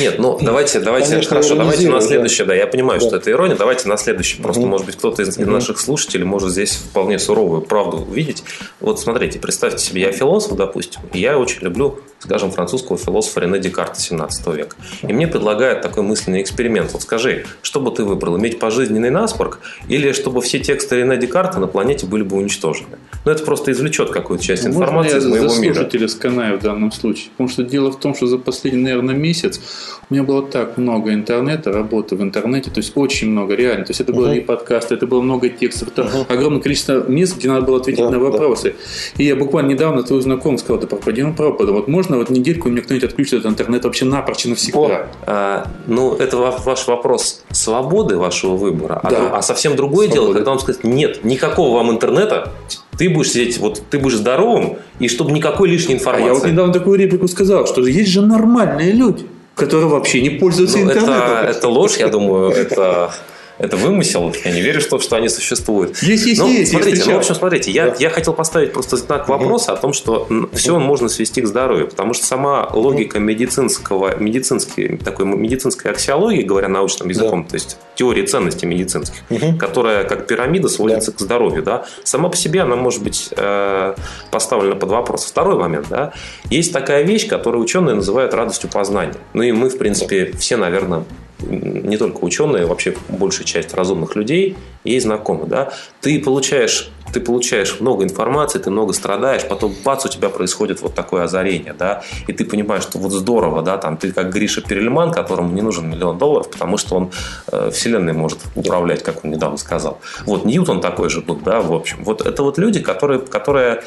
Нет, 0.00 0.18
ну 0.18 0.38
давайте, 0.40 0.80
давайте, 0.80 1.08
Конечно, 1.10 1.28
хорошо, 1.30 1.54
давайте 1.54 1.88
на 1.90 2.00
следующее, 2.00 2.46
да. 2.46 2.54
я 2.54 2.66
понимаю, 2.66 3.00
Да. 3.00 3.06
что 3.06 3.16
это 3.16 3.30
ирония, 3.30 3.56
давайте 3.56 3.88
на 3.88 3.96
следующее. 3.96 4.42
Просто, 4.42 4.60
Мгм. 4.62 4.70
может 4.70 4.86
быть, 4.86 4.96
кто-то 4.96 5.22
из 5.22 5.36
наших 5.36 5.78
слушателей 5.80 6.24
может 6.24 6.50
здесь 6.50 6.72
вполне 6.76 7.18
суровую 7.18 7.62
правду 7.62 7.98
увидеть. 7.98 8.44
Вот 8.80 9.00
смотрите, 9.00 9.38
представьте 9.38 9.84
себе, 9.84 10.02
я 10.02 10.12
философ, 10.12 10.56
допустим, 10.56 11.00
и 11.12 11.20
я 11.20 11.38
очень 11.38 11.62
люблю, 11.62 11.98
скажем, 12.18 12.50
французского 12.50 12.98
философа 12.98 13.40
Рене 13.40 13.58
Декарта 13.58 14.00
17 14.00 14.46
века. 14.54 14.76
И 15.02 15.12
мне 15.12 15.26
предлагают 15.26 15.82
такой 15.82 16.02
мысленный 16.02 16.42
эксперимент. 16.42 16.92
Вот 16.92 17.02
скажи, 17.02 17.46
что 17.62 17.80
бы 17.80 17.90
ты 17.90 18.04
выбрал, 18.04 18.36
иметь 18.38 18.58
пожизненный 18.58 19.10
наспорг 19.10 19.60
или 19.88 20.12
чтобы 20.12 20.40
все 20.42 20.58
тексты 20.58 20.96
Рене 20.96 21.16
Декарта 21.16 21.58
на 21.58 21.66
планете 21.66 22.06
были 22.06 22.22
бы 22.22 22.36
уничтожены? 22.36 22.98
Ну, 23.26 23.32
это 23.32 23.42
просто 23.44 23.72
извлечет 23.72 24.10
какую-то 24.10 24.44
часть 24.44 24.62
Можно 24.66 24.78
информации 24.84 25.10
я 25.10 25.18
из 25.18 25.26
моего 25.26 25.48
за 25.48 25.60
мира. 25.60 25.74
слушателя 25.74 26.06
сканаю 26.06 26.60
в 26.60 26.62
данном 26.62 26.92
случае? 26.92 27.30
Потому 27.32 27.48
что 27.48 27.64
дело 27.64 27.90
в 27.90 27.98
том, 27.98 28.14
что 28.14 28.28
за 28.28 28.38
последний, 28.38 28.80
наверное, 28.84 29.16
месяц 29.16 29.60
у 30.08 30.14
меня 30.14 30.22
было 30.22 30.42
так 30.46 30.76
много 30.76 31.12
интернета, 31.12 31.72
работы 31.72 32.14
в 32.14 32.22
интернете, 32.22 32.70
то 32.70 32.78
есть 32.78 32.92
очень 32.94 33.28
много, 33.30 33.56
реально. 33.56 33.84
То 33.84 33.90
есть 33.90 34.00
это 34.00 34.12
было 34.12 34.28
Мгм. 34.28 34.36
и 34.36 34.40
подкасты, 34.42 34.94
это 34.94 35.08
было 35.08 35.22
много 35.22 35.48
текстов, 35.48 35.88
это 35.88 36.04
Мгм. 36.04 36.26
огромное 36.28 36.60
количество 36.60 37.02
мест, 37.10 37.36
где 37.36 37.48
надо 37.48 37.62
было 37.66 37.78
ответить 37.78 37.98
Да, 37.98 38.10
на 38.10 38.12
да. 38.12 38.18
вопросы. 38.20 38.76
И 39.16 39.24
я 39.24 39.34
буквально 39.34 39.70
недавно 39.72 40.04
твой 40.04 40.20
знакомый 40.22 40.58
сказал, 40.60 40.78
да 40.80 40.86
пропади 40.86 41.24
пропаду. 41.36 41.72
Вот 41.72 41.88
можно 41.88 42.18
вот 42.18 42.30
недельку 42.30 42.68
мне 42.68 42.80
кто-нибудь 42.80 43.08
отключит 43.08 43.40
этот 43.40 43.50
интернет 43.50 43.82
вообще 43.84 44.04
напрочь 44.04 44.46
и 44.46 44.50
навсегда? 44.50 45.08
А, 45.26 45.66
ну, 45.88 46.14
это 46.14 46.36
ва- 46.36 46.56
ваш 46.64 46.86
вопрос 46.86 47.42
свободы 47.50 48.18
вашего 48.18 48.54
выбора. 48.56 49.00
А, 49.02 49.10
Да. 49.10 49.16
дру- 49.16 49.30
а 49.32 49.42
совсем 49.42 49.74
другое 49.74 50.06
дело, 50.06 50.26
Свободы. 50.26 50.38
когда 50.38 50.50
вам 50.52 50.60
сказать, 50.60 50.84
нет, 50.84 51.24
никакого 51.24 51.74
вам 51.74 51.90
интернета, 51.90 52.52
ты 52.98 53.08
будешь 53.10 53.30
сидеть, 53.30 53.58
вот 53.58 53.82
ты 53.90 53.98
будешь 53.98 54.16
здоровым, 54.16 54.76
и 54.98 55.08
чтобы 55.08 55.32
никакой 55.32 55.68
лишней 55.68 55.94
А 55.94 55.98
информации. 55.98 56.26
я 56.26 56.34
вот 56.34 56.46
недавно 56.46 56.72
такую 56.72 56.98
реплику 56.98 57.28
сказал, 57.28 57.66
что 57.66 57.86
есть 57.86 58.10
же 58.10 58.22
нормальные 58.22 58.92
люди, 58.92 59.26
которые 59.54 59.88
вообще 59.88 60.20
не 60.22 60.30
пользуются 60.30 60.78
Ну, 60.78 60.84
интернетом. 60.84 61.14
это, 61.14 61.46
это 61.50 61.68
ложь, 61.68 61.96
я 61.98 62.08
думаю, 62.08 62.50
это, 62.50 63.10
это 63.58 63.76
вымысел. 63.76 64.34
Я 64.44 64.52
не 64.52 64.60
верю 64.60 64.80
в 64.80 64.86
то, 64.86 64.98
что 64.98 65.16
они 65.16 65.28
существуют. 65.28 66.02
Есть, 66.02 66.26
есть, 66.26 66.40
Ну, 66.40 66.48
есть. 66.48 66.70
смотрите, 66.70 66.96
ну, 66.96 67.00
встречал. 67.00 67.16
в 67.16 67.20
общем, 67.22 67.34
смотрите, 67.34 67.70
я, 67.70 67.94
я 67.98 68.10
хотел 68.10 68.34
поставить 68.34 68.72
просто 68.72 68.96
знак 68.96 69.28
вопроса 69.28 69.72
о 69.72 69.76
том, 69.76 69.92
что 69.92 70.28
все 70.52 70.78
можно 70.78 71.08
свести 71.08 71.40
к 71.42 71.46
здоровью, 71.46 71.88
потому 71.88 72.14
что 72.14 72.26
сама 72.26 72.68
логика 72.72 73.18
медицинского, 73.18 74.16
медицинский, 74.18 74.96
такой 74.98 75.26
медицинской 75.26 75.90
аксиологии, 75.90 76.42
говоря 76.42 76.68
научным 76.68 77.08
языком, 77.08 77.44
то 77.46 77.54
есть 77.54 77.78
теории 77.94 78.26
ценностей 78.26 78.66
медицинских, 78.66 79.20
Мгм. 79.30 79.58
которая 79.58 80.04
как 80.04 80.26
пирамида 80.26 80.68
сводится 80.68 81.12
к 81.12 81.18
здоровью, 81.20 81.62
да, 81.62 81.86
сама 82.04 82.28
по 82.28 82.36
себе 82.36 82.60
она 82.62 82.76
может 82.76 83.02
быть 83.02 83.28
э, 83.36 83.94
поставлена 84.30 84.76
под 84.76 84.90
вопрос. 84.90 85.24
Второй 85.24 85.56
момент, 85.56 85.86
да, 85.88 86.12
есть 86.50 86.72
такая 86.72 87.02
вещь, 87.02 87.26
которую 87.28 87.62
ученые 87.62 87.94
называют 87.94 88.34
радостью 88.34 88.70
познания. 88.70 89.14
Ну 89.32 89.42
и 89.42 89.52
мы, 89.52 89.68
в 89.70 89.78
принципе, 89.78 90.32
все, 90.38 90.56
наверное, 90.56 91.04
не 91.40 91.96
только 91.96 92.24
ученые, 92.24 92.66
вообще 92.66 92.94
большая 93.08 93.44
часть 93.44 93.74
разумных 93.74 94.16
людей 94.16 94.56
ей 94.84 95.00
знакомы, 95.00 95.46
да. 95.46 95.72
Ты 96.00 96.20
получаешь, 96.20 96.90
ты 97.12 97.20
получаешь 97.20 97.80
много 97.80 98.04
информации, 98.04 98.58
ты 98.58 98.70
много 98.70 98.92
страдаешь, 98.92 99.46
потом 99.46 99.74
бац, 99.84 100.06
у 100.06 100.08
тебя 100.08 100.28
происходит 100.28 100.80
вот 100.80 100.94
такое 100.94 101.24
озарение, 101.24 101.74
да, 101.78 102.02
и 102.26 102.32
ты 102.32 102.44
понимаешь, 102.44 102.84
что 102.84 102.98
вот 102.98 103.12
здорово, 103.12 103.62
да, 103.62 103.76
там 103.76 103.96
ты 103.96 104.12
как 104.12 104.32
Гриша 104.32 104.62
Перельман, 104.62 105.12
которому 105.12 105.52
не 105.52 105.62
нужен 105.62 105.90
миллион 105.90 106.18
долларов, 106.18 106.50
потому 106.50 106.78
что 106.78 106.96
он 106.96 107.10
э, 107.52 107.70
вселенной 107.70 108.12
может 108.12 108.38
управлять, 108.54 109.02
как 109.02 109.24
он 109.24 109.30
недавно 109.30 109.58
сказал. 109.58 109.98
Вот 110.24 110.44
Ньютон 110.44 110.80
такой 110.80 111.10
же 111.10 111.20
был, 111.20 111.36
да, 111.36 111.60
в 111.60 111.72
общем. 111.72 111.98
Вот 112.04 112.24
это 112.24 112.42
вот 112.42 112.58
люди, 112.58 112.80
которые, 112.80 113.20
которые 113.20 113.82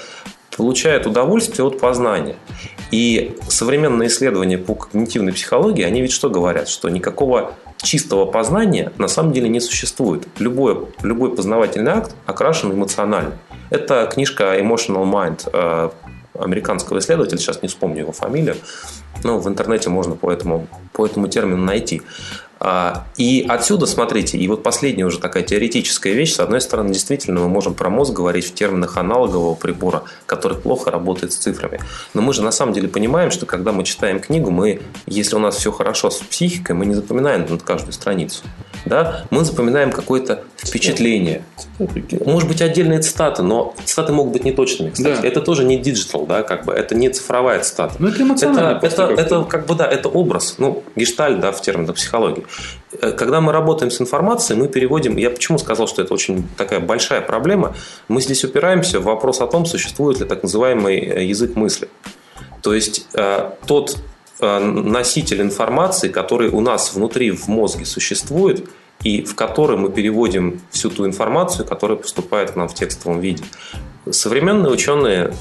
получают 0.55 1.07
удовольствие 1.07 1.65
от 1.65 1.79
познания. 1.79 2.35
И 2.91 3.37
современные 3.47 4.07
исследования 4.09 4.57
по 4.57 4.73
когнитивной 4.73 5.33
психологии, 5.33 5.83
они 5.83 6.01
ведь 6.01 6.11
что 6.11 6.29
говорят? 6.29 6.67
Что 6.67 6.89
никакого 6.89 7.53
чистого 7.81 8.25
познания 8.25 8.91
на 8.97 9.07
самом 9.07 9.31
деле 9.31 9.49
не 9.49 9.59
существует. 9.59 10.27
Любой, 10.39 10.87
любой 11.03 11.35
познавательный 11.35 11.91
акт 11.91 12.15
окрашен 12.25 12.73
эмоционально. 12.73 13.37
Это 13.69 14.09
книжка 14.11 14.59
Emotional 14.59 15.05
Mind 15.05 15.49
э, 15.51 15.89
американского 16.37 16.99
исследователя, 16.99 17.37
сейчас 17.37 17.61
не 17.61 17.67
вспомню 17.67 17.99
его 17.99 18.11
фамилию, 18.11 18.55
но 19.23 19.39
в 19.39 19.47
интернете 19.47 19.89
можно 19.89 20.15
по 20.15 20.31
этому, 20.31 20.67
по 20.93 21.05
этому 21.05 21.27
термину 21.27 21.63
найти. 21.63 22.01
А, 22.59 23.05
И 23.15 23.45
отсюда, 23.47 23.85
смотрите, 23.85 24.37
и 24.37 24.47
вот 24.47 24.63
последняя 24.63 25.05
уже 25.05 25.19
такая 25.19 25.43
теоретическая 25.43 26.13
вещь. 26.13 26.33
С 26.33 26.39
одной 26.39 26.61
стороны, 26.61 26.93
действительно, 26.93 27.39
мы 27.39 27.47
можем 27.47 27.73
про 27.73 27.89
мозг 27.89 28.13
говорить 28.13 28.45
в 28.45 28.53
терминах 28.53 28.97
аналогового 28.97 29.55
прибора, 29.55 30.03
который 30.25 30.57
плохо 30.57 30.91
работает 30.91 31.31
с 31.31 31.37
цифрами. 31.37 31.79
Но 32.13 32.21
мы 32.21 32.33
же 32.33 32.41
на 32.41 32.51
самом 32.51 32.73
деле 32.73 32.89
понимаем, 32.89 33.31
что 33.31 33.45
когда 33.45 33.71
мы 33.71 33.83
читаем 33.83 34.19
книгу, 34.19 34.51
мы, 34.51 34.81
если 35.05 35.35
у 35.35 35.39
нас 35.39 35.55
все 35.55 35.71
хорошо 35.71 36.09
с 36.09 36.17
психикой, 36.17 36.75
мы 36.75 36.85
не 36.85 36.95
запоминаем 36.95 37.45
над 37.49 37.63
каждую 37.63 37.93
страницу. 37.93 38.43
Да? 38.85 39.25
Мы 39.29 39.43
запоминаем 39.43 39.91
какое-то 39.91 40.43
впечатление. 40.57 41.43
Может 42.25 42.47
быть, 42.47 42.61
отдельные 42.61 42.99
цитаты, 42.99 43.43
но 43.43 43.73
цитаты 43.85 44.13
могут 44.13 44.33
быть 44.33 44.43
неточными, 44.43 44.91
кстати. 44.91 45.21
Да. 45.21 45.27
Это 45.27 45.41
тоже 45.41 45.63
не 45.63 45.77
digital, 45.77 46.25
да, 46.25 46.43
как 46.43 46.65
бы. 46.65 46.73
Это 46.73 46.95
не 46.95 47.09
цифровая 47.09 47.59
цитата. 47.61 47.95
Ну, 47.99 48.07
это 48.07 48.23
эмоционально. 48.23 48.79
Это, 48.81 49.03
это, 49.03 49.21
это 49.21 49.43
как 49.43 49.65
бы, 49.65 49.75
да, 49.75 49.85
это 49.85 50.09
образ, 50.09 50.55
ну, 50.57 50.83
гештальт, 50.95 51.39
да, 51.39 51.51
в 51.51 51.61
терминах 51.61 51.95
психологии. 51.95 52.45
Э, 53.01 53.11
Когда 53.11 53.41
мы 53.41 53.51
работаем 53.51 53.91
с 53.91 54.01
информацией, 54.01 54.59
мы 54.59 54.67
переводим, 54.67 55.17
я 55.17 55.29
почему 55.29 55.57
сказал, 55.57 55.87
что 55.87 56.01
это 56.01 56.13
очень 56.13 56.47
такая 56.57 56.79
большая 56.79 57.21
проблема, 57.21 57.75
мы 58.07 58.21
здесь 58.21 58.43
упираемся 58.43 58.99
в 58.99 59.03
вопрос 59.03 59.41
о 59.41 59.47
том, 59.47 59.65
существует 59.65 60.19
ли 60.19 60.25
так 60.25 60.43
называемый 60.43 60.99
э, 60.99 61.25
язык 61.25 61.55
мысли. 61.55 61.89
То 62.61 62.73
есть, 62.73 63.07
э, 63.13 63.51
тот 63.65 63.97
носитель 64.41 65.41
информации, 65.41 66.09
который 66.09 66.49
у 66.49 66.61
нас 66.61 66.93
внутри 66.93 67.31
в 67.31 67.47
мозге 67.47 67.85
существует, 67.85 68.67
и 69.03 69.23
в 69.23 69.35
который 69.35 69.77
мы 69.77 69.89
переводим 69.91 70.61
всю 70.71 70.89
ту 70.89 71.05
информацию, 71.05 71.65
которая 71.65 71.97
поступает 71.97 72.51
к 72.51 72.55
нам 72.55 72.67
в 72.67 72.73
текстовом 72.73 73.21
виде. 73.21 73.43
Современные 74.09 74.71
ученые 74.71 75.33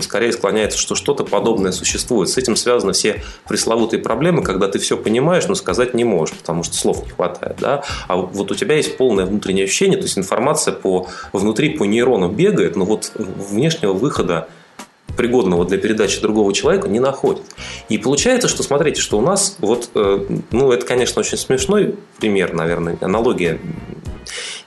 скорее 0.00 0.32
склоняются, 0.32 0.78
что 0.78 0.94
что-то 0.94 1.24
подобное 1.24 1.72
существует. 1.72 2.28
С 2.28 2.38
этим 2.38 2.54
связаны 2.54 2.92
все 2.92 3.22
пресловутые 3.48 4.00
проблемы, 4.00 4.42
когда 4.42 4.68
ты 4.68 4.78
все 4.78 4.96
понимаешь, 4.96 5.46
но 5.48 5.54
сказать 5.54 5.94
не 5.94 6.04
можешь, 6.04 6.34
потому 6.34 6.62
что 6.62 6.76
слов 6.76 7.04
не 7.04 7.10
хватает. 7.10 7.56
Да? 7.60 7.82
А 8.06 8.16
вот 8.16 8.50
у 8.50 8.54
тебя 8.54 8.76
есть 8.76 8.96
полное 8.96 9.26
внутреннее 9.26 9.64
ощущение, 9.64 9.96
то 9.96 10.04
есть 10.04 10.16
информация 10.16 10.72
по, 10.72 11.08
внутри 11.32 11.70
по 11.70 11.84
нейронам 11.84 12.34
бегает, 12.34 12.76
но 12.76 12.84
вот 12.84 13.12
внешнего 13.16 13.92
выхода 13.92 14.48
пригодного 15.16 15.64
для 15.64 15.78
передачи 15.78 16.20
другого 16.20 16.52
человека 16.52 16.88
не 16.88 17.00
находит. 17.00 17.42
И 17.88 17.98
получается, 17.98 18.48
что 18.48 18.62
смотрите, 18.62 19.00
что 19.00 19.18
у 19.18 19.22
нас 19.22 19.56
вот, 19.60 19.90
э, 19.94 20.26
ну 20.50 20.72
это, 20.72 20.86
конечно, 20.86 21.20
очень 21.20 21.38
смешной 21.38 21.94
пример, 22.18 22.54
наверное, 22.54 22.98
аналогия 23.00 23.60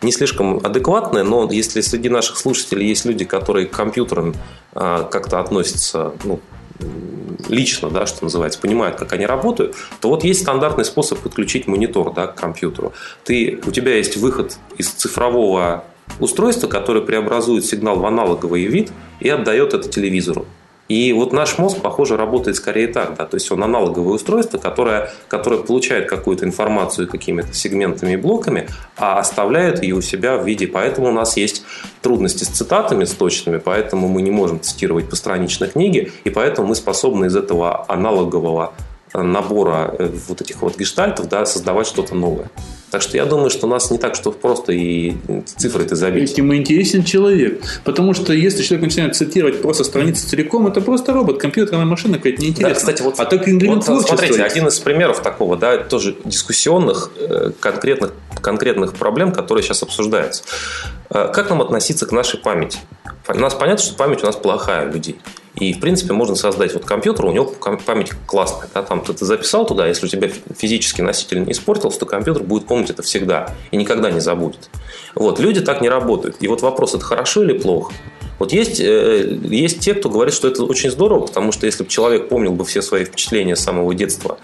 не 0.02 0.12
слишком 0.12 0.58
адекватная, 0.64 1.24
но 1.24 1.50
если 1.52 1.82
среди 1.82 2.10
наших 2.10 2.38
слушателей 2.38 2.88
есть 2.88 3.06
люди, 3.06 3.26
которые 3.26 3.66
к 3.66 3.72
компьютерам 3.72 4.36
а, 4.74 5.04
как-то 5.04 5.40
относятся 5.40 6.14
ну, 6.24 6.40
лично, 7.50 7.90
да, 7.90 8.06
что 8.06 8.24
называется, 8.24 8.60
понимают, 8.60 8.98
как 8.98 9.14
они 9.14 9.26
работают, 9.26 9.76
то 10.00 10.10
вот 10.10 10.24
есть 10.24 10.42
стандартный 10.42 10.86
способ 10.86 11.20
подключить 11.20 11.68
монитор 11.68 12.14
да, 12.14 12.28
к 12.28 12.36
компьютеру. 12.36 12.94
Ты, 13.24 13.60
у 13.66 13.72
тебя 13.72 13.96
есть 13.96 14.18
выход 14.18 14.58
из 14.78 14.90
цифрового 14.90 15.84
устройства, 16.20 16.68
которое 16.68 17.02
преобразует 17.02 17.66
сигнал 17.66 18.00
в 18.00 18.06
аналоговый 18.06 18.66
вид 18.66 18.92
и 19.20 19.30
отдает 19.30 19.74
это 19.74 19.90
телевизору. 19.90 20.46
И 20.88 21.12
вот 21.12 21.34
наш 21.34 21.58
мозг, 21.58 21.82
похоже, 21.82 22.16
работает 22.16 22.56
скорее 22.56 22.88
так. 22.88 23.16
Да? 23.18 23.26
То 23.26 23.36
есть 23.36 23.52
он 23.52 23.64
аналоговое 23.64 24.14
устройство, 24.14 24.58
которое, 24.58 25.12
которое 25.28 25.62
получает 25.62 26.10
какую-то 26.10 26.46
информацию 26.46 27.08
какими-то 27.08 27.54
сегментами 27.54 28.14
и 28.14 28.16
блоками, 28.16 28.70
а 28.96 29.20
оставляет 29.20 29.84
ее 29.84 29.96
у 29.96 30.02
себя 30.02 30.38
в 30.38 30.46
виде. 30.46 30.66
Поэтому 30.68 31.10
у 31.10 31.12
нас 31.12 31.36
есть 31.36 31.64
трудности 32.02 32.46
с 32.46 32.48
цитатами, 32.48 33.04
с 33.04 33.12
точными, 33.12 33.58
поэтому 33.58 34.08
мы 34.08 34.22
не 34.22 34.32
можем 34.32 34.62
цитировать 34.62 35.10
постранично 35.10 35.68
книги, 35.68 36.12
и 36.24 36.30
поэтому 36.30 36.70
мы 36.70 36.76
способны 36.76 37.26
из 37.26 37.36
этого 37.36 37.86
аналогового 37.90 38.74
набора 39.14 39.94
э, 39.98 40.10
вот 40.28 40.42
этих 40.42 40.62
вот 40.62 40.78
гештальтов 40.78 41.28
да, 41.28 41.46
создавать 41.46 41.88
что-то 41.88 42.16
новое. 42.16 42.50
Так 42.90 43.02
что 43.02 43.18
я 43.18 43.26
думаю, 43.26 43.50
что 43.50 43.68
у 43.68 43.70
нас 43.70 43.92
не 43.92 43.98
так, 43.98 44.16
что 44.16 44.32
просто 44.32 44.72
и 44.72 45.16
цифры 45.46 45.84
это 45.84 45.96
забить. 45.96 46.32
Этим 46.32 46.54
интересен 46.56 47.04
человек. 47.04 47.62
Потому 47.84 48.14
что 48.14 48.32
если 48.32 48.64
человек 48.64 48.86
начинает 48.86 49.16
цитировать 49.16 49.62
просто 49.62 49.84
страницу 49.84 50.28
целиком, 50.28 50.68
это 50.68 50.80
просто 50.80 51.12
робот, 51.14 51.40
компьютерная 51.40 51.86
машина, 51.86 52.18
какая-то 52.18 52.42
неинтересна. 52.42 52.70
Да, 52.70 52.76
кстати, 52.76 53.02
вот, 53.02 53.20
а 53.20 53.26
так 53.26 53.48
ингредиент 53.48 53.86
вот, 53.88 54.08
Смотрите, 54.08 54.42
один 54.42 54.68
из 54.68 54.80
примеров 54.80 55.22
такого, 55.22 55.58
да, 55.58 55.78
тоже 55.78 56.16
дискуссионных 56.24 57.12
э, 57.20 57.52
конкретных, 57.60 58.14
конкретных 58.42 58.94
проблем, 58.94 59.34
которые 59.34 59.64
сейчас 59.64 59.84
обсуждаются. 59.84 60.44
Э, 61.10 61.30
как 61.34 61.50
нам 61.50 61.62
относиться 61.62 62.06
к 62.06 62.14
нашей 62.14 62.40
памяти? 62.40 62.80
У 63.28 63.40
нас 63.40 63.54
понятно, 63.54 63.84
что 63.84 63.96
память 63.96 64.24
у 64.24 64.26
нас 64.26 64.38
плохая 64.38 64.90
у 64.90 64.94
людей. 64.94 65.18
И, 65.60 65.74
в 65.74 65.80
принципе, 65.80 66.14
можно 66.14 66.36
создать 66.36 66.74
вот 66.74 66.86
компьютер, 66.86 67.26
у 67.26 67.32
него 67.32 67.46
память 67.86 68.12
классная. 68.28 68.70
Да, 68.74 68.84
там 68.84 69.02
ты 69.02 69.26
записал 69.26 69.66
туда, 69.66 69.88
если 69.88 70.06
у 70.06 70.10
тебя 70.10 70.30
физический 70.56 71.02
носитель 71.02 71.44
не 71.44 71.52
испортился, 71.52 72.00
то 72.00 72.06
компьютер 72.06 72.44
будет 72.44 72.68
помнить 72.68 72.92
это 72.92 73.02
всегда 73.02 73.56
и 73.72 73.78
никогда 73.78 74.12
не 74.12 74.20
забудет. 74.20 74.70
Вот, 75.16 75.40
люди 75.40 75.62
так 75.62 75.82
не 75.82 75.90
работают. 75.90 76.38
И 76.42 76.48
вот 76.48 76.62
вопрос, 76.62 76.94
это 76.94 77.04
хорошо 77.04 77.44
или 77.44 77.58
плохо? 77.58 77.92
Вот 78.38 78.54
есть, 78.54 78.80
э, 78.80 79.40
есть 79.42 79.80
те, 79.80 79.96
кто 79.96 80.10
говорит, 80.10 80.36
что 80.36 80.48
это 80.48 80.64
очень 80.64 80.92
здорово, 80.92 81.26
потому 81.26 81.52
что 81.52 81.66
если 81.66 81.84
бы 81.84 81.90
человек 81.90 82.30
помнил 82.30 82.52
бы 82.52 82.64
все 82.64 82.84
свои 82.84 83.04
впечатления 83.04 83.56
с 83.56 83.62
самого 83.62 83.96
детства, 83.96 84.38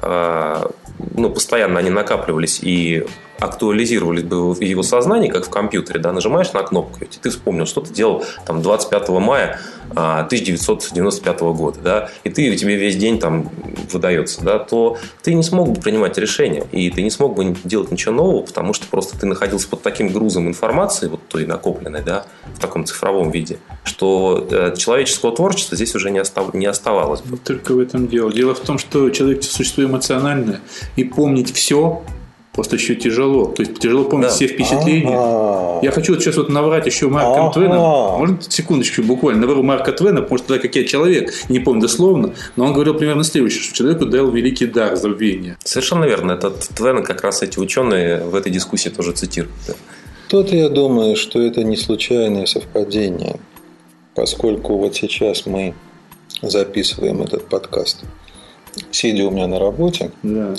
а, 0.00 0.70
ну, 1.14 1.28
постоянно 1.28 1.78
они 1.78 1.90
накапливались 1.90 2.60
и 2.62 3.04
актуализировались 3.38 4.22
бы 4.22 4.56
его 4.60 4.82
сознании, 4.82 5.28
как 5.28 5.46
в 5.46 5.50
компьютере, 5.50 6.00
да, 6.00 6.12
нажимаешь 6.12 6.52
на 6.52 6.62
кнопку, 6.62 7.04
и 7.04 7.06
ты 7.06 7.30
вспомнил, 7.30 7.66
что 7.66 7.80
ты 7.80 7.92
делал 7.92 8.24
там 8.46 8.62
25 8.62 9.08
мая 9.10 9.60
1995 9.90 11.36
а, 11.40 11.52
года, 11.52 11.78
да, 11.82 12.10
и 12.24 12.30
ты, 12.30 12.54
тебе 12.56 12.76
весь 12.76 12.96
день 12.96 13.18
там 13.18 13.50
выдается, 13.92 14.42
да, 14.42 14.58
то 14.58 14.96
ты 15.22 15.34
не 15.34 15.42
смог 15.42 15.70
бы 15.70 15.80
принимать 15.80 16.16
решения, 16.18 16.64
и 16.72 16.90
ты 16.90 17.02
не 17.02 17.10
смог 17.10 17.34
бы 17.34 17.56
делать 17.64 17.90
ничего 17.90 18.14
нового, 18.14 18.42
потому 18.42 18.72
что 18.72 18.86
просто 18.86 19.18
ты 19.18 19.26
находился 19.26 19.68
под 19.68 19.82
таким 19.82 20.08
грузом 20.08 20.48
информации, 20.48 21.08
вот 21.08 21.20
той 21.28 21.46
накопленной, 21.46 22.02
да, 22.02 22.26
в 22.54 22.60
таком 22.60 22.84
цифровом 22.84 23.30
виде, 23.30 23.58
что 23.84 24.46
э, 24.50 24.74
человеческого 24.76 25.34
творчества 25.34 25.76
здесь 25.76 25.94
уже 25.94 26.10
не, 26.10 26.18
остав... 26.18 26.54
не 26.54 26.66
оставалось. 26.66 27.22
Вот 27.24 27.42
только 27.42 27.72
в 27.72 27.78
этом 27.78 28.08
дело. 28.08 28.32
Дело 28.32 28.54
в 28.54 28.60
том, 28.60 28.78
что 28.78 29.10
человек 29.10 29.42
существо 29.42 29.84
эмоциональное, 29.84 30.60
и 30.96 31.04
помнить 31.04 31.52
все 31.54 32.02
Просто 32.54 32.76
еще 32.76 32.94
тяжело. 32.94 33.46
То 33.46 33.62
есть 33.62 33.80
тяжело 33.80 34.04
помнить 34.04 34.28
да. 34.28 34.34
все 34.34 34.46
впечатления. 34.46 35.16
А-а-а. 35.16 35.84
Я 35.84 35.90
хочу 35.90 36.14
вот 36.14 36.22
сейчас 36.22 36.36
вот 36.36 36.48
наврать 36.48 36.86
еще 36.86 37.08
Марка. 37.08 37.58
Твена. 37.58 38.16
Можно 38.16 38.38
секундочку 38.40 39.02
буквально 39.02 39.40
навру 39.40 39.64
Марка 39.64 39.90
Твена, 39.92 40.22
потому 40.22 40.38
что 40.38 40.48
тогда 40.48 40.62
как 40.62 40.76
я 40.76 40.84
человек, 40.84 41.32
не 41.48 41.58
помню 41.58 41.82
дословно, 41.82 42.32
но 42.54 42.66
он 42.66 42.72
говорил 42.72 42.94
примерно 42.94 43.24
следующее, 43.24 43.62
что 43.62 43.74
человеку 43.74 44.06
дал 44.06 44.30
великий 44.30 44.66
дар 44.66 44.94
забвения. 44.94 45.58
Совершенно 45.64 46.04
верно. 46.04 46.32
Этот 46.32 46.60
Твена 46.68 47.02
как 47.02 47.22
раз 47.22 47.42
эти 47.42 47.58
ученые 47.58 48.22
в 48.22 48.36
этой 48.36 48.52
дискуссии 48.52 48.88
тоже 48.88 49.12
цитируют. 49.12 49.54
Тут 50.28 50.52
я 50.52 50.68
думаю, 50.68 51.16
что 51.16 51.42
это 51.42 51.64
не 51.64 51.76
случайное 51.76 52.46
совпадение, 52.46 53.40
поскольку 54.14 54.76
вот 54.76 54.94
сейчас 54.94 55.44
мы 55.46 55.74
записываем 56.40 57.22
этот 57.22 57.48
подкаст, 57.48 58.04
сидя 58.92 59.26
у 59.26 59.32
меня 59.32 59.48
на 59.48 59.58
работе, 59.58 60.12
да. 60.22 60.54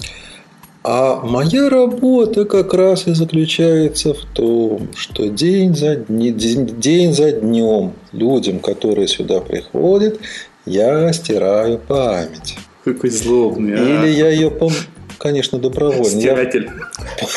А 0.88 1.20
моя 1.24 1.68
работа 1.68 2.46
как 2.46 2.76
раз 2.76 3.08
и 3.08 3.16
заключается 3.16 4.14
в 4.14 4.24
том, 4.34 4.90
что 4.96 5.28
день 5.30 5.76
за, 5.76 5.96
дни, 5.96 6.30
день 6.30 7.12
за 7.12 7.32
днем 7.32 7.94
людям, 8.12 8.60
которые 8.60 9.08
сюда 9.08 9.40
приходят, 9.40 10.20
я 10.68 11.12
стираю 11.12 11.80
память. 11.80 12.56
Какой 12.84 13.10
злобный. 13.10 13.74
А? 13.74 14.06
Или 14.06 14.14
я 14.14 14.30
ее 14.30 14.52
пом... 14.52 14.72
Конечно, 15.18 15.58
добровольно. 15.58 16.06
Стиратель. 16.06 16.70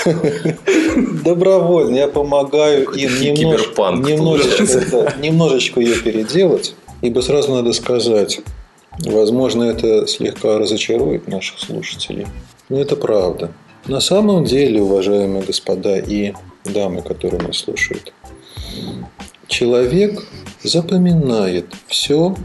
Добровольно. 1.24 1.96
Я 1.96 2.08
помогаю 2.08 2.90
им 2.90 3.22
немножечко, 3.22 5.14
немножечко 5.22 5.80
ее 5.80 5.96
переделать. 5.96 6.74
Ибо 7.00 7.20
сразу 7.20 7.54
надо 7.54 7.72
сказать, 7.72 8.40
возможно, 8.98 9.62
это 9.62 10.06
слегка 10.06 10.58
разочарует 10.58 11.28
наших 11.28 11.60
слушателей. 11.60 12.26
Но 12.68 12.80
это 12.80 12.96
правда. 12.96 13.52
На 13.86 14.00
самом 14.00 14.44
деле, 14.44 14.82
уважаемые 14.82 15.42
господа 15.42 15.98
и 15.98 16.34
дамы, 16.64 17.02
которые 17.02 17.40
нас 17.40 17.58
слушают, 17.58 18.12
человек 19.46 20.22
запоминает 20.62 21.66
все, 21.86 22.36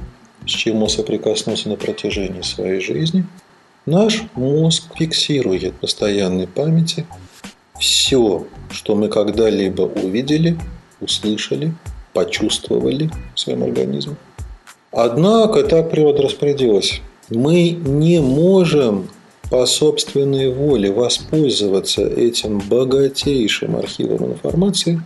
с 0.46 0.50
чем 0.50 0.84
он 0.84 0.90
соприкоснулся 0.90 1.70
на 1.70 1.76
протяжении 1.76 2.42
своей 2.42 2.80
жизни. 2.80 3.26
Наш 3.86 4.24
мозг 4.36 4.84
фиксирует 4.96 5.74
в 5.74 5.80
постоянной 5.80 6.48
памяти 6.48 7.06
все, 7.78 8.46
что 8.72 8.96
мы 8.96 9.10
когда-либо 9.10 9.82
увидели, 9.82 10.58
услышали, 11.02 11.74
почувствовали 12.14 13.10
в 13.36 13.40
своем 13.40 13.64
организме. 13.64 14.16
Однако 14.92 15.64
так 15.64 15.90
природа 15.90 16.22
распорядилась. 16.22 17.02
Мы 17.30 17.72
не 17.72 18.22
можем 18.22 19.10
по 19.54 19.68
собственной 19.68 20.50
воле 20.50 20.92
воспользоваться 20.92 22.02
этим 22.02 22.58
богатейшим 22.58 23.76
архивом 23.76 24.32
информации, 24.32 25.00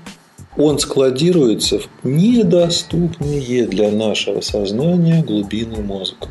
он 0.56 0.80
складируется 0.80 1.80
в 1.80 2.08
недоступные 2.08 3.66
для 3.68 3.92
нашего 3.92 4.40
сознания 4.40 5.22
глубины 5.22 5.84
мозга. 5.84 6.30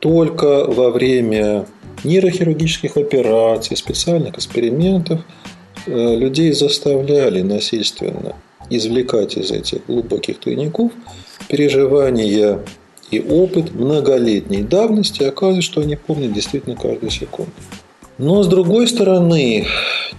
Только 0.00 0.64
во 0.64 0.90
время 0.90 1.66
нейрохирургических 2.02 2.96
операций, 2.96 3.76
специальных 3.76 4.34
экспериментов 4.34 5.20
э, 5.86 6.16
людей 6.16 6.52
заставляли 6.54 7.42
насильственно 7.42 8.34
извлекать 8.68 9.36
из 9.36 9.52
этих 9.52 9.86
глубоких 9.86 10.40
тайников 10.40 10.90
переживания 11.46 12.64
и 13.10 13.20
опыт 13.20 13.74
многолетней 13.74 14.62
давности 14.62 15.22
оказывает, 15.22 15.64
что 15.64 15.80
они 15.80 15.96
помнят 15.96 16.32
действительно 16.32 16.76
каждую 16.76 17.10
секунду. 17.10 17.52
Но 18.18 18.42
с 18.42 18.46
другой 18.46 18.86
стороны, 18.86 19.66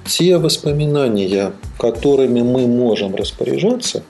те 0.05 0.37
воспоминания, 0.37 1.53
которыми 1.79 2.41
мы 2.41 2.67
можем 2.67 3.15
распоряжаться, 3.15 4.03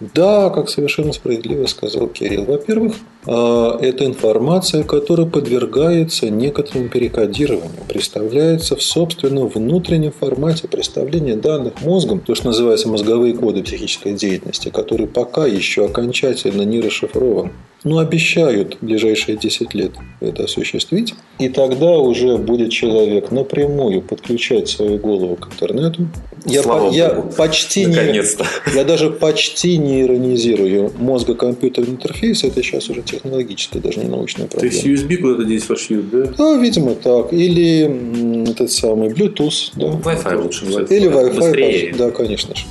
да, 0.00 0.50
как 0.50 0.68
совершенно 0.68 1.12
справедливо 1.12 1.66
сказал 1.66 2.08
Кирилл. 2.08 2.44
Во-первых, 2.44 2.96
это 3.26 4.04
информация, 4.04 4.84
которая 4.84 5.26
подвергается 5.26 6.30
некоторому 6.30 6.88
перекодированию, 6.88 7.70
представляется 7.88 8.76
в 8.76 8.82
собственном 8.82 9.48
внутреннем 9.48 10.12
формате 10.12 10.68
представления 10.68 11.36
данных 11.36 11.80
мозгом, 11.82 12.20
то, 12.20 12.34
что 12.34 12.48
называется 12.48 12.88
мозговые 12.88 13.34
коды 13.34 13.62
психической 13.62 14.12
деятельности, 14.12 14.68
которые 14.68 15.06
пока 15.06 15.46
еще 15.46 15.86
окончательно 15.86 16.62
не 16.62 16.80
расшифрован 16.80 17.52
но 17.84 17.98
обещают 17.98 18.78
в 18.80 18.86
ближайшие 18.86 19.36
10 19.36 19.74
лет 19.74 19.92
это 20.20 20.44
осуществить. 20.44 21.14
И 21.38 21.50
тогда 21.50 21.98
уже 21.98 22.38
будет 22.38 22.70
человек 22.70 23.30
напрямую 23.30 24.00
подключать 24.00 24.68
свою 24.68 24.98
голову 24.98 25.36
к 25.36 25.52
интернету. 25.52 26.08
Я, 26.46 26.62
по, 26.62 26.90
я 26.90 27.10
почти 27.10 27.86
Наконец-то. 27.86 28.46
не, 28.66 28.76
я 28.76 28.84
даже 28.84 29.10
почти 29.10 29.76
не 29.76 30.02
иронизирую 30.02 30.92
мозго-компьютерный 30.98 31.92
интерфейс. 31.92 32.42
Это 32.44 32.62
сейчас 32.62 32.88
уже 32.88 33.02
технологическая, 33.14 33.80
даже 33.80 34.00
не 34.00 34.08
научная 34.08 34.46
проблема. 34.46 34.70
То 34.70 34.86
есть 34.86 34.86
USB 34.86 35.16
куда-то 35.16 35.44
здесь 35.44 35.68
вошьют, 35.68 36.10
да? 36.10 36.24
Да, 36.38 36.56
видимо 36.56 36.94
так. 36.94 37.32
Или 37.32 38.50
этот 38.50 38.70
самый 38.70 39.08
Bluetooth. 39.08 39.70
Да. 39.76 39.86
Wi-Fi 39.86 40.42
лучше. 40.42 40.64
Или 40.66 41.08
Wi-Fi. 41.10 41.34
Быстрее. 41.34 41.94
Да, 41.96 42.10
конечно 42.10 42.54
же. 42.54 42.64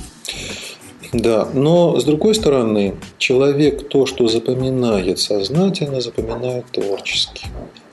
Да, 1.12 1.48
но 1.54 2.00
с 2.00 2.04
другой 2.04 2.34
стороны, 2.34 2.94
человек 3.18 3.88
то, 3.88 4.04
что 4.04 4.26
запоминает 4.26 5.20
сознательно, 5.20 6.00
запоминает 6.00 6.64
творчески. 6.72 7.46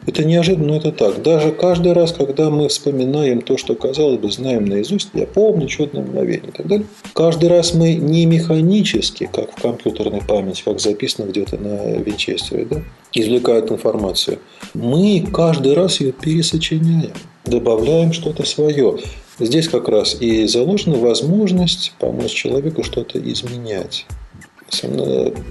Это 0.08 0.24
неожиданно, 0.24 0.68
но 0.68 0.78
это 0.78 0.92
так. 0.92 1.22
Даже 1.22 1.52
каждый 1.52 1.94
раз, 1.94 2.12
когда 2.12 2.50
мы 2.50 2.68
вспоминаем 2.70 3.42
то, 3.42 3.58
что, 3.58 3.76
казалось 3.76 4.20
бы, 4.20 4.32
знаем 4.32 4.66
наизусть, 4.66 5.10
я 5.14 5.28
помню 5.28 5.68
чудное 5.68 6.02
мгновение 6.02 6.50
и 6.50 6.52
так 6.52 6.68
далее, 6.68 6.88
каждый 7.14 7.50
раз 7.50 7.74
мы 7.74 7.94
не 7.94 8.26
механически, 8.26 9.30
как 9.32 9.56
в 9.56 9.62
компьютерной 9.62 10.22
памяти, 10.22 10.64
как 10.66 10.80
записано 10.80 11.28
где-то 11.28 11.58
на 11.58 11.98
винчестере, 11.98 12.66
да, 12.66 12.82
извлекают 13.14 13.72
информацию. 13.72 14.40
Мы 14.74 15.24
каждый 15.32 15.76
раз 15.76 16.02
ее 16.02 16.14
пересочиняем, 16.14 17.14
добавляем 17.46 18.12
что-то 18.12 18.44
свое. 18.44 18.98
Здесь 19.40 19.68
как 19.68 19.88
раз 19.88 20.18
и 20.20 20.48
заложена 20.48 20.98
возможность 20.98 21.94
помочь 22.00 22.32
человеку 22.32 22.84
что-то 22.84 23.20
изменять. 23.20 24.06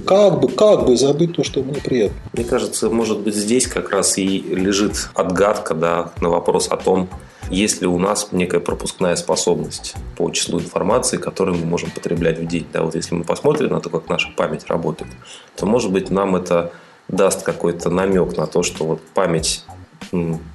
Как 0.06 0.40
бы, 0.40 0.48
как 0.48 0.86
бы 0.86 0.96
забыть 0.96 1.36
то, 1.36 1.44
что 1.44 1.60
ему 1.60 1.72
неприятно. 1.72 2.16
Мне 2.32 2.44
кажется, 2.44 2.88
может 2.90 3.20
быть, 3.20 3.34
здесь 3.34 3.66
как 3.66 3.90
раз 3.90 4.18
и 4.18 4.38
лежит 4.38 5.10
отгадка 5.14 5.74
да, 5.74 6.12
на 6.20 6.30
вопрос 6.30 6.68
о 6.68 6.76
том, 6.76 7.08
есть 7.50 7.80
ли 7.80 7.86
у 7.86 7.98
нас 7.98 8.28
некая 8.32 8.60
пропускная 8.60 9.16
способность 9.16 9.94
по 10.16 10.30
числу 10.30 10.60
информации, 10.60 11.16
которую 11.16 11.58
мы 11.58 11.66
можем 11.66 11.90
потреблять 11.90 12.38
в 12.38 12.46
день. 12.46 12.66
Да, 12.72 12.82
вот 12.82 12.94
если 12.94 13.14
мы 13.14 13.24
посмотрим 13.24 13.70
на 13.70 13.80
то, 13.80 13.90
как 13.90 14.08
наша 14.08 14.28
память 14.36 14.66
работает, 14.68 15.10
то, 15.56 15.66
может 15.66 15.90
быть, 15.90 16.10
нам 16.10 16.36
это 16.36 16.72
даст 17.08 17.42
какой-то 17.42 17.90
намек 17.90 18.36
на 18.36 18.46
то, 18.46 18.62
что 18.62 18.84
вот 18.84 19.00
память 19.14 19.64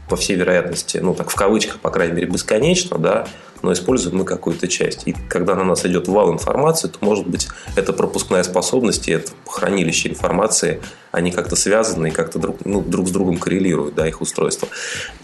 по 0.10 0.16
всей 0.16 0.36
вероятности, 0.36 0.98
ну 0.98 1.14
так 1.14 1.30
в 1.30 1.36
кавычках, 1.36 1.80
по 1.80 1.90
крайней 1.90 2.14
мере, 2.14 2.28
бесконечно, 2.28 2.98
да, 2.98 3.28
но 3.62 3.74
используем 3.74 4.18
мы 4.18 4.26
какую-то 4.26 4.68
часть. 4.68 5.08
И 5.08 5.14
когда 5.28 5.56
на 5.56 5.64
нас 5.64 5.86
идет 5.86 6.08
вал 6.08 6.32
информации, 6.32 6.88
то, 6.88 6.98
может 7.02 7.28
быть, 7.28 7.48
это 7.76 7.94
пропускная 7.94 8.44
способность 8.44 9.08
и 9.08 9.14
это 9.14 9.32
хранилище 9.48 10.10
информации, 10.10 10.82
они 11.12 11.32
как-то 11.32 11.56
связаны 11.56 12.08
и 12.08 12.12
как-то 12.12 12.38
друг, 12.38 12.58
ну, 12.66 12.82
друг 12.82 13.08
с 13.08 13.12
другом 13.12 13.38
коррелируют, 13.38 13.96
да, 13.96 14.08
их 14.08 14.22
устройство. 14.22 14.68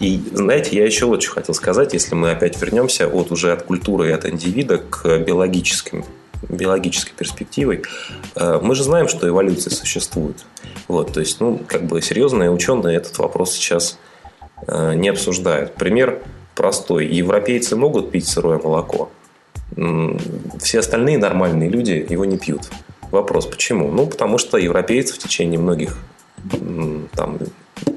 И, 0.00 0.20
знаете, 0.32 0.76
я 0.76 0.84
еще 0.84 1.06
вот 1.06 1.22
что 1.22 1.32
хотел 1.32 1.54
сказать, 1.54 1.92
если 1.92 2.14
мы 2.14 2.30
опять 2.30 2.60
вернемся 2.60 3.06
от 3.06 3.30
уже 3.30 3.52
от 3.52 3.62
культуры 3.62 4.08
и 4.08 4.12
от 4.12 4.26
индивида 4.26 4.78
к 4.78 5.18
биологическим 5.18 6.04
биологической 6.48 7.12
перспективой, 7.12 7.84
э, 8.34 8.58
мы 8.60 8.74
же 8.74 8.82
знаем, 8.82 9.06
что 9.06 9.28
эволюция 9.28 9.70
существует. 9.70 10.44
Вот, 10.88 11.12
то 11.12 11.20
есть, 11.20 11.38
ну, 11.38 11.60
как 11.68 11.84
бы 11.84 12.02
серьезные 12.02 12.50
ученые 12.50 12.96
этот 12.96 13.16
вопрос 13.18 13.52
сейчас 13.52 13.96
не 14.66 15.08
обсуждают. 15.08 15.74
Пример 15.74 16.22
простой. 16.54 17.06
Европейцы 17.06 17.76
могут 17.76 18.10
пить 18.10 18.26
сырое 18.26 18.58
молоко. 18.58 19.10
Все 20.60 20.78
остальные 20.80 21.18
нормальные 21.18 21.68
люди 21.70 22.06
его 22.08 22.24
не 22.24 22.38
пьют. 22.38 22.70
Вопрос, 23.10 23.46
почему? 23.46 23.90
Ну, 23.90 24.06
потому 24.06 24.38
что 24.38 24.58
европейцы 24.58 25.14
в 25.14 25.18
течение 25.18 25.58
многих 25.58 25.98
там, 27.14 27.38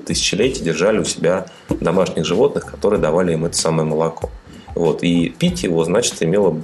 тысячелетий 0.05 0.63
держали 0.63 0.99
у 0.99 1.03
себя 1.03 1.47
домашних 1.69 2.25
животных, 2.25 2.65
которые 2.65 2.99
давали 2.99 3.33
им 3.33 3.45
это 3.45 3.57
самое 3.57 3.87
молоко. 3.87 4.29
Вот. 4.73 5.03
И 5.03 5.29
пить 5.29 5.63
его, 5.63 5.83
значит, 5.83 6.21
имело 6.21 6.61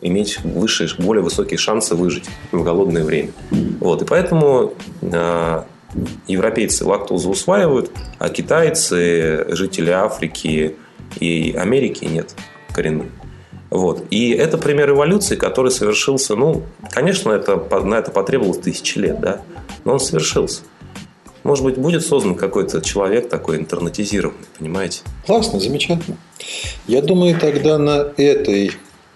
иметь 0.00 0.40
высшие, 0.42 0.88
более 0.98 1.22
высокие 1.22 1.58
шансы 1.58 1.94
выжить 1.94 2.24
в 2.50 2.62
голодное 2.62 3.04
время. 3.04 3.32
Вот. 3.80 4.02
И 4.02 4.04
поэтому 4.04 4.72
э, 5.00 5.62
европейцы 6.26 6.84
лактозу 6.84 7.30
усваивают, 7.30 7.90
а 8.18 8.28
китайцы, 8.28 9.46
жители 9.48 9.90
Африки 9.90 10.76
и 11.20 11.54
Америки 11.56 12.04
нет 12.04 12.34
коренных. 12.72 13.08
Вот. 13.70 14.04
И 14.10 14.30
это 14.32 14.58
пример 14.58 14.90
эволюции, 14.90 15.36
который 15.36 15.70
совершился, 15.70 16.36
ну, 16.36 16.62
конечно, 16.90 17.32
это, 17.32 17.56
на 17.56 17.94
это 17.94 18.10
потребовалось 18.10 18.58
тысячи 18.58 18.98
лет, 18.98 19.20
да, 19.20 19.40
но 19.84 19.94
он 19.94 20.00
совершился. 20.00 20.62
Может 21.42 21.64
быть, 21.64 21.76
будет 21.76 22.04
создан 22.04 22.34
какой-то 22.34 22.82
человек 22.82 23.28
такой 23.28 23.56
интернетизированный, 23.56 24.44
понимаете? 24.58 25.00
Классно, 25.26 25.58
замечательно. 25.58 26.16
Я 26.86 27.02
думаю, 27.02 27.38
тогда 27.38 27.78
на 27.78 28.12
этой 28.16 28.72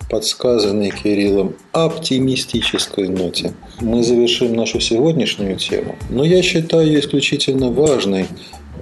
подсказанной 0.09 0.91
Кириллом 0.91 1.55
оптимистической 1.73 3.09
ноте 3.09 3.53
мы 3.81 4.03
завершим 4.03 4.55
нашу 4.55 4.81
сегодняшнюю 4.81 5.57
тему. 5.57 5.97
Но 6.11 6.25
я 6.25 6.43
считаю 6.43 6.99
исключительно 6.99 7.71
важной, 7.71 8.27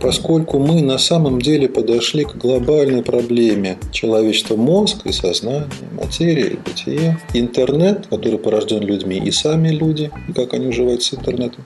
поскольку 0.00 0.59
мы 0.59 0.83
на 0.83 0.98
самом 0.98 1.40
деле 1.40 1.68
подошли 1.68 2.24
к 2.24 2.37
глобальной 2.37 3.02
проблеме 3.02 3.78
человечества 3.92 4.57
мозг 4.57 5.07
и 5.07 5.12
сознание, 5.12 5.68
материя 5.92 6.48
и 6.48 6.57
бытие, 6.57 7.18
интернет, 7.33 8.07
который 8.09 8.38
порожден 8.38 8.83
людьми, 8.83 9.18
и 9.18 9.30
сами 9.30 9.68
люди, 9.68 10.11
и 10.28 10.33
как 10.33 10.54
они 10.54 10.66
уживаются 10.66 11.16
с 11.16 11.18
интернетом. 11.18 11.64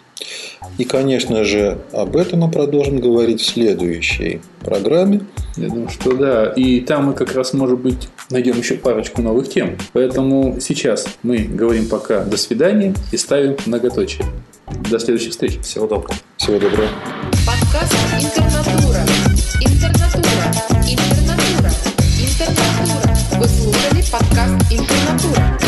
И, 0.76 0.84
конечно 0.84 1.44
же, 1.44 1.78
об 1.92 2.16
этом 2.16 2.40
мы 2.40 2.50
продолжим 2.50 2.98
говорить 2.98 3.40
в 3.40 3.46
следующей 3.46 4.40
программе. 4.60 5.22
Я 5.56 5.68
думаю, 5.68 5.88
что 5.88 6.12
да. 6.12 6.46
И 6.46 6.80
там 6.80 7.06
мы 7.06 7.12
как 7.14 7.34
раз, 7.34 7.52
может 7.52 7.80
быть, 7.80 8.08
найдем 8.30 8.58
еще 8.58 8.74
парочку 8.74 9.22
новых 9.22 9.48
тем. 9.48 9.76
Поэтому 9.92 10.58
сейчас 10.60 11.06
мы 11.22 11.38
говорим 11.38 11.88
пока 11.88 12.24
до 12.24 12.36
свидания 12.36 12.94
и 13.12 13.16
ставим 13.16 13.56
многоточие. 13.66 14.24
До 14.90 14.98
следующих 14.98 15.32
встреч. 15.32 15.60
Всего 15.62 15.86
доброго. 15.86 16.14
Всего 16.36 16.58
доброго. 16.58 16.88
Подкаст 17.46 17.92
Интернатура. 18.20 19.00
Интернатура. 19.60 20.44
Интернатура. 20.86 21.70
Интернатура. 22.18 23.16
Вы 23.38 23.48
слушали 23.48 24.02
подкаст 24.10 24.72
Интернатура. 24.72 25.67